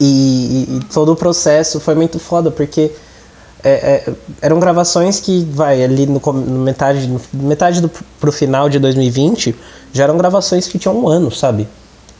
E, 0.00 0.66
e, 0.68 0.80
todo 0.92 1.12
o 1.12 1.16
processo 1.16 1.80
foi 1.80 1.94
muito 1.94 2.18
foda, 2.18 2.50
porque 2.50 2.92
é, 3.64 3.70
é, 3.70 4.12
eram 4.40 4.60
gravações 4.60 5.18
que, 5.18 5.44
vai, 5.50 5.82
ali 5.82 6.06
no, 6.06 6.20
no 6.20 6.60
metade, 6.60 7.06
no, 7.06 7.20
metade 7.32 7.80
do, 7.80 7.90
pro 8.20 8.30
final 8.30 8.68
de 8.68 8.78
2020, 8.78 9.54
já 9.92 10.04
eram 10.04 10.16
gravações 10.16 10.68
que 10.68 10.78
tinham 10.78 10.96
um 10.96 11.08
ano, 11.08 11.30
sabe? 11.30 11.66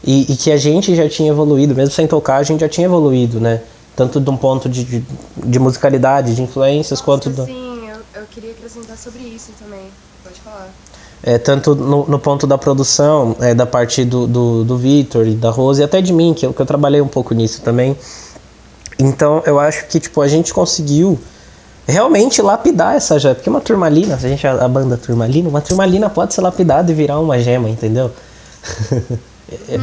E, 0.03 0.31
e, 0.31 0.35
que 0.35 0.51
a 0.51 0.57
gente 0.57 0.95
já 0.95 1.07
tinha 1.07 1.29
evoluído, 1.29 1.75
mesmo 1.75 1.93
sem 1.93 2.07
tocar, 2.07 2.37
a 2.37 2.43
gente 2.43 2.61
já 2.61 2.69
tinha 2.69 2.85
evoluído, 2.85 3.39
né? 3.39 3.61
Tanto 3.99 4.21
de 4.21 4.29
um 4.29 4.37
ponto 4.37 4.69
de, 4.69 4.85
de, 4.85 5.03
de 5.35 5.59
musicalidade, 5.59 6.33
de 6.33 6.41
influências, 6.41 7.01
Nossa, 7.01 7.03
quanto... 7.03 7.29
Do... 7.29 7.43
Sim, 7.43 7.89
eu, 7.89 8.21
eu 8.21 8.27
queria 8.27 8.51
acrescentar 8.51 8.97
sobre 8.97 9.23
isso 9.23 9.51
também. 9.59 9.87
Pode 10.23 10.39
falar. 10.39 10.69
É, 11.21 11.37
tanto 11.37 11.75
no, 11.75 12.07
no, 12.07 12.17
ponto 12.17 12.47
da 12.47 12.57
produção, 12.57 13.35
é, 13.41 13.53
da 13.53 13.65
parte 13.65 14.05
do, 14.05 14.25
do, 14.25 14.63
do 14.63 14.77
Vitor 14.77 15.27
e 15.27 15.35
da 15.35 15.49
Rose, 15.49 15.81
e 15.81 15.83
até 15.83 16.01
de 16.01 16.13
mim, 16.13 16.33
que 16.33 16.45
eu, 16.45 16.53
que 16.53 16.61
eu 16.61 16.65
trabalhei 16.65 17.01
um 17.01 17.09
pouco 17.09 17.33
nisso 17.33 17.61
também. 17.61 17.97
Então 18.97 19.43
eu 19.45 19.59
acho 19.59 19.85
que 19.87 19.99
tipo, 19.99 20.21
a 20.21 20.29
gente 20.29 20.53
conseguiu 20.53 21.19
realmente 21.85 22.41
lapidar 22.41 22.95
essa 22.95 23.19
gema. 23.19 23.35
Porque 23.35 23.49
uma 23.49 23.59
turmalina, 23.59 24.17
se 24.17 24.27
a 24.27 24.29
gente 24.29 24.47
a, 24.47 24.63
a 24.63 24.67
banda 24.69 24.95
turmalina, 24.95 25.49
uma 25.49 25.59
turmalina 25.59 26.09
pode 26.09 26.33
ser 26.33 26.39
lapidada 26.39 26.89
e 26.89 26.95
virar 26.95 27.19
uma 27.19 27.37
gema, 27.37 27.69
entendeu? 27.69 28.09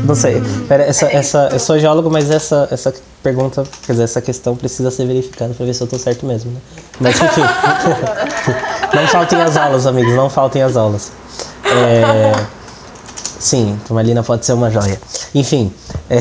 Não 0.04 0.14
sei. 0.14 0.40
Pera, 0.68 0.84
essa, 0.84 1.06
essa, 1.06 1.48
eu 1.52 1.58
sou 1.58 1.78
geólogo, 1.78 2.10
mas 2.10 2.30
essa, 2.30 2.68
essa 2.70 2.94
pergunta, 3.22 3.64
quer 3.84 3.92
dizer, 3.92 4.04
essa 4.04 4.20
questão 4.20 4.54
precisa 4.54 4.90
ser 4.90 5.06
verificada 5.06 5.52
para 5.54 5.66
ver 5.66 5.74
se 5.74 5.82
eu 5.82 5.86
tô 5.86 5.98
certo 5.98 6.24
mesmo, 6.24 6.52
né? 6.52 6.60
Mas 7.00 7.20
enfim. 7.20 7.42
não 8.94 9.06
faltem 9.08 9.40
as 9.40 9.56
aulas, 9.56 9.86
amigos, 9.86 10.14
não 10.14 10.30
faltem 10.30 10.62
as 10.62 10.76
aulas. 10.76 11.10
É, 11.64 12.32
sim, 13.38 13.78
turmalina 13.86 14.22
pode 14.22 14.46
ser 14.46 14.52
uma 14.52 14.70
joia. 14.70 15.00
Enfim. 15.34 15.72
É, 16.08 16.20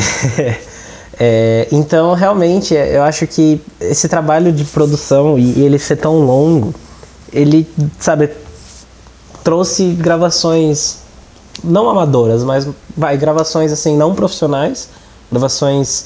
é, 1.19 1.67
então, 1.71 2.13
realmente, 2.13 2.73
eu 2.73 3.03
acho 3.03 3.27
que 3.27 3.61
esse 3.79 4.07
trabalho 4.07 4.51
de 4.51 4.63
produção 4.63 5.37
e, 5.37 5.59
e 5.59 5.63
ele 5.63 5.77
ser 5.77 5.97
tão 5.97 6.19
longo, 6.21 6.73
ele, 7.31 7.69
sabe, 7.99 8.31
trouxe 9.43 9.91
gravações 9.91 11.04
não 11.63 11.89
amadoras, 11.89 12.43
mas 12.43 12.67
vai, 12.95 13.17
gravações 13.17 13.71
assim, 13.71 13.95
não 13.97 14.13
profissionais, 14.13 14.89
gravações 15.31 16.05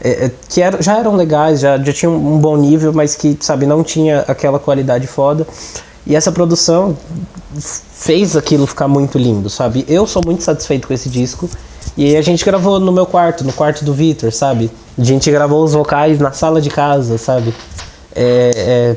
é, 0.00 0.26
é, 0.26 0.32
que 0.48 0.62
era, 0.62 0.80
já 0.80 0.98
eram 0.98 1.16
legais, 1.16 1.60
já, 1.60 1.76
já 1.78 1.92
tinham 1.92 2.14
um 2.14 2.38
bom 2.38 2.56
nível, 2.56 2.92
mas 2.92 3.14
que, 3.14 3.36
sabe, 3.40 3.66
não 3.66 3.82
tinha 3.82 4.20
aquela 4.20 4.58
qualidade 4.58 5.06
foda. 5.06 5.46
E 6.06 6.14
essa 6.16 6.32
produção 6.32 6.96
fez 7.58 8.36
aquilo 8.36 8.66
ficar 8.66 8.88
muito 8.88 9.18
lindo, 9.18 9.50
sabe? 9.50 9.84
Eu 9.88 10.06
sou 10.06 10.22
muito 10.24 10.42
satisfeito 10.42 10.86
com 10.86 10.94
esse 10.94 11.08
disco. 11.08 11.48
E 11.96 12.16
a 12.16 12.22
gente 12.22 12.44
gravou 12.44 12.78
no 12.78 12.92
meu 12.92 13.04
quarto, 13.04 13.44
no 13.44 13.52
quarto 13.52 13.84
do 13.84 13.92
Vitor, 13.92 14.32
sabe? 14.32 14.70
A 14.96 15.04
gente 15.04 15.30
gravou 15.30 15.64
os 15.64 15.72
vocais 15.72 16.18
na 16.18 16.32
sala 16.32 16.60
de 16.60 16.70
casa, 16.70 17.18
sabe? 17.18 17.52
É, 18.14 18.50
é, 18.56 18.96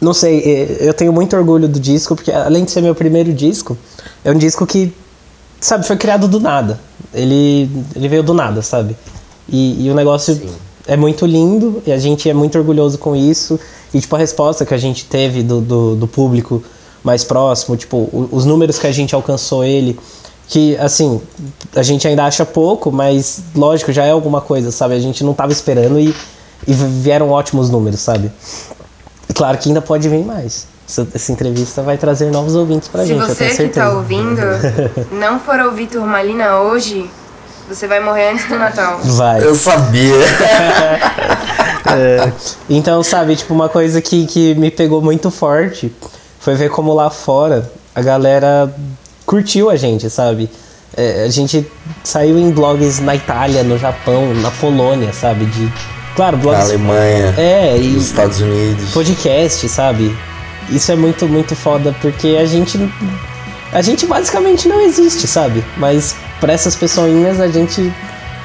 não 0.00 0.12
sei, 0.12 0.40
é, 0.40 0.88
eu 0.88 0.94
tenho 0.94 1.12
muito 1.12 1.34
orgulho 1.34 1.66
do 1.66 1.80
disco, 1.80 2.14
porque 2.14 2.30
além 2.30 2.64
de 2.64 2.70
ser 2.70 2.82
meu 2.82 2.94
primeiro 2.94 3.32
disco, 3.32 3.76
é 4.24 4.30
um 4.30 4.36
disco 4.36 4.66
que, 4.66 4.92
sabe, 5.60 5.86
foi 5.86 5.96
criado 5.96 6.28
do 6.28 6.40
nada. 6.40 6.78
Ele, 7.12 7.70
ele 7.94 8.08
veio 8.08 8.22
do 8.22 8.34
nada, 8.34 8.62
sabe? 8.62 8.96
E, 9.48 9.86
e 9.86 9.90
o 9.90 9.94
negócio 9.94 10.34
Sim. 10.34 10.50
é 10.86 10.96
muito 10.96 11.24
lindo 11.26 11.82
e 11.86 11.92
a 11.92 11.98
gente 11.98 12.28
é 12.28 12.34
muito 12.34 12.58
orgulhoso 12.58 12.98
com 12.98 13.16
isso. 13.16 13.58
E, 13.92 14.00
tipo, 14.00 14.14
a 14.14 14.18
resposta 14.18 14.66
que 14.66 14.74
a 14.74 14.78
gente 14.78 15.06
teve 15.06 15.42
do, 15.42 15.60
do, 15.60 15.96
do 15.96 16.06
público 16.06 16.62
mais 17.02 17.24
próximo, 17.24 17.76
tipo, 17.76 18.08
os 18.30 18.44
números 18.44 18.78
que 18.78 18.86
a 18.86 18.92
gente 18.92 19.14
alcançou 19.14 19.64
ele, 19.64 19.98
que, 20.46 20.76
assim, 20.76 21.20
a 21.74 21.82
gente 21.82 22.06
ainda 22.06 22.24
acha 22.24 22.44
pouco, 22.44 22.90
mas, 22.90 23.40
lógico, 23.54 23.92
já 23.92 24.04
é 24.04 24.10
alguma 24.10 24.40
coisa, 24.40 24.70
sabe? 24.70 24.94
A 24.94 25.00
gente 25.00 25.24
não 25.24 25.32
tava 25.32 25.52
esperando 25.52 25.98
e, 25.98 26.14
e 26.66 26.72
vieram 26.72 27.30
ótimos 27.30 27.70
números, 27.70 28.00
sabe? 28.00 28.30
Claro 29.34 29.56
que 29.58 29.68
ainda 29.68 29.80
pode 29.80 30.08
vir 30.08 30.24
mais. 30.24 30.66
Essa, 30.88 31.06
essa 31.14 31.32
entrevista 31.32 31.82
vai 31.82 31.98
trazer 31.98 32.30
novos 32.30 32.54
ouvintes 32.54 32.88
pra 32.88 33.02
Se 33.02 33.08
gente, 33.08 33.26
você 33.26 33.50
que 33.50 33.68
tá 33.68 33.90
ouvindo 33.92 34.40
não 35.12 35.38
for 35.38 35.60
ouvir 35.60 35.86
Turmalina 35.86 36.60
hoje, 36.60 37.10
você 37.68 37.86
vai 37.86 38.00
morrer 38.00 38.30
antes 38.30 38.48
do 38.48 38.58
Natal. 38.58 38.98
Vai. 39.04 39.44
Eu 39.44 39.54
sabia. 39.54 40.14
é, 41.94 42.32
então, 42.70 43.02
sabe, 43.02 43.36
tipo, 43.36 43.52
uma 43.52 43.68
coisa 43.68 44.00
que, 44.00 44.26
que 44.26 44.54
me 44.54 44.70
pegou 44.70 45.02
muito 45.02 45.30
forte 45.30 45.92
foi 46.40 46.54
ver 46.54 46.70
como 46.70 46.94
lá 46.94 47.10
fora 47.10 47.70
a 47.98 48.00
galera 48.00 48.72
curtiu 49.26 49.68
a 49.68 49.76
gente, 49.76 50.08
sabe? 50.08 50.48
É, 50.96 51.24
a 51.24 51.28
gente 51.28 51.66
saiu 52.04 52.38
em 52.38 52.50
blogs 52.50 53.00
na 53.00 53.16
Itália, 53.16 53.64
no 53.64 53.76
Japão, 53.76 54.32
na 54.34 54.50
Polônia, 54.52 55.12
sabe? 55.12 55.46
De, 55.46 55.72
claro, 56.14 56.36
blogs. 56.36 56.60
Na 56.60 56.64
Alemanha. 56.64 57.34
É, 57.36 57.76
e. 57.76 57.88
Nos 57.88 58.04
Estados 58.04 58.40
Unidos. 58.40 58.92
Podcast, 58.92 59.68
sabe? 59.68 60.16
Isso 60.70 60.92
é 60.92 60.96
muito, 60.96 61.26
muito 61.28 61.56
foda, 61.56 61.94
porque 62.00 62.36
a 62.40 62.44
gente. 62.44 62.78
A 63.72 63.82
gente 63.82 64.06
basicamente 64.06 64.66
não 64.66 64.80
existe, 64.80 65.26
sabe? 65.26 65.62
Mas 65.76 66.16
para 66.40 66.52
essas 66.52 66.74
pessoinhas 66.74 67.40
a 67.40 67.48
gente 67.48 67.92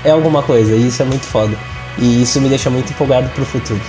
é 0.03 0.11
alguma 0.11 0.43
coisa, 0.43 0.75
e 0.75 0.87
isso 0.87 1.01
é 1.01 1.05
muito 1.05 1.25
foda. 1.25 1.57
E 1.97 2.21
isso 2.21 2.41
me 2.41 2.49
deixa 2.49 2.69
muito 2.69 2.91
empolgado 2.91 3.29
pro 3.29 3.45
futuro. 3.45 3.81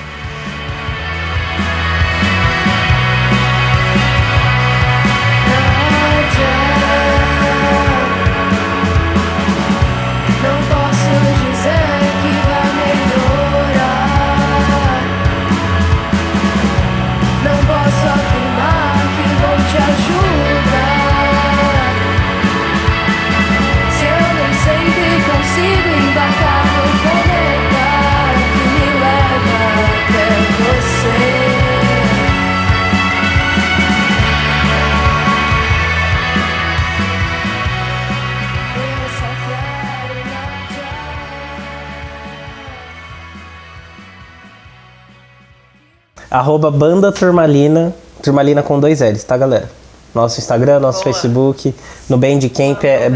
Arroba 46.35 46.69
Banda 46.69 47.13
Turmalina, 47.13 47.95
Turmalina 48.21 48.61
com 48.61 48.81
dois 48.81 49.01
L's, 49.01 49.23
tá 49.23 49.37
galera? 49.37 49.71
Nosso 50.13 50.41
Instagram, 50.41 50.81
nosso 50.81 51.05
Boa. 51.05 51.15
Facebook, 51.15 51.73
no 52.09 52.19
Bandcamp 52.19 52.83
é, 52.83 53.09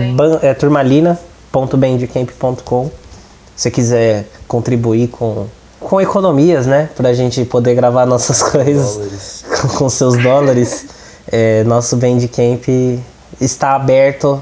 é 0.42 0.54
turmalina.bandcamp.com. 0.54 2.90
Se 3.56 3.72
quiser 3.72 4.24
contribuir 4.46 5.08
com, 5.08 5.48
com 5.80 6.00
economias, 6.00 6.64
né? 6.64 6.90
Pra 6.96 7.12
gente 7.12 7.44
poder 7.44 7.74
gravar 7.74 8.06
nossas 8.06 8.40
coisas 8.54 9.44
com, 9.62 9.66
com 9.66 9.88
seus 9.88 10.16
dólares, 10.22 10.86
é, 11.26 11.64
nosso 11.64 11.96
Bandcamp 11.96 12.68
está 13.40 13.74
aberto 13.74 14.40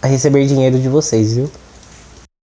a 0.00 0.06
receber 0.06 0.46
dinheiro 0.46 0.78
de 0.78 0.88
vocês, 0.88 1.34
viu? 1.34 1.50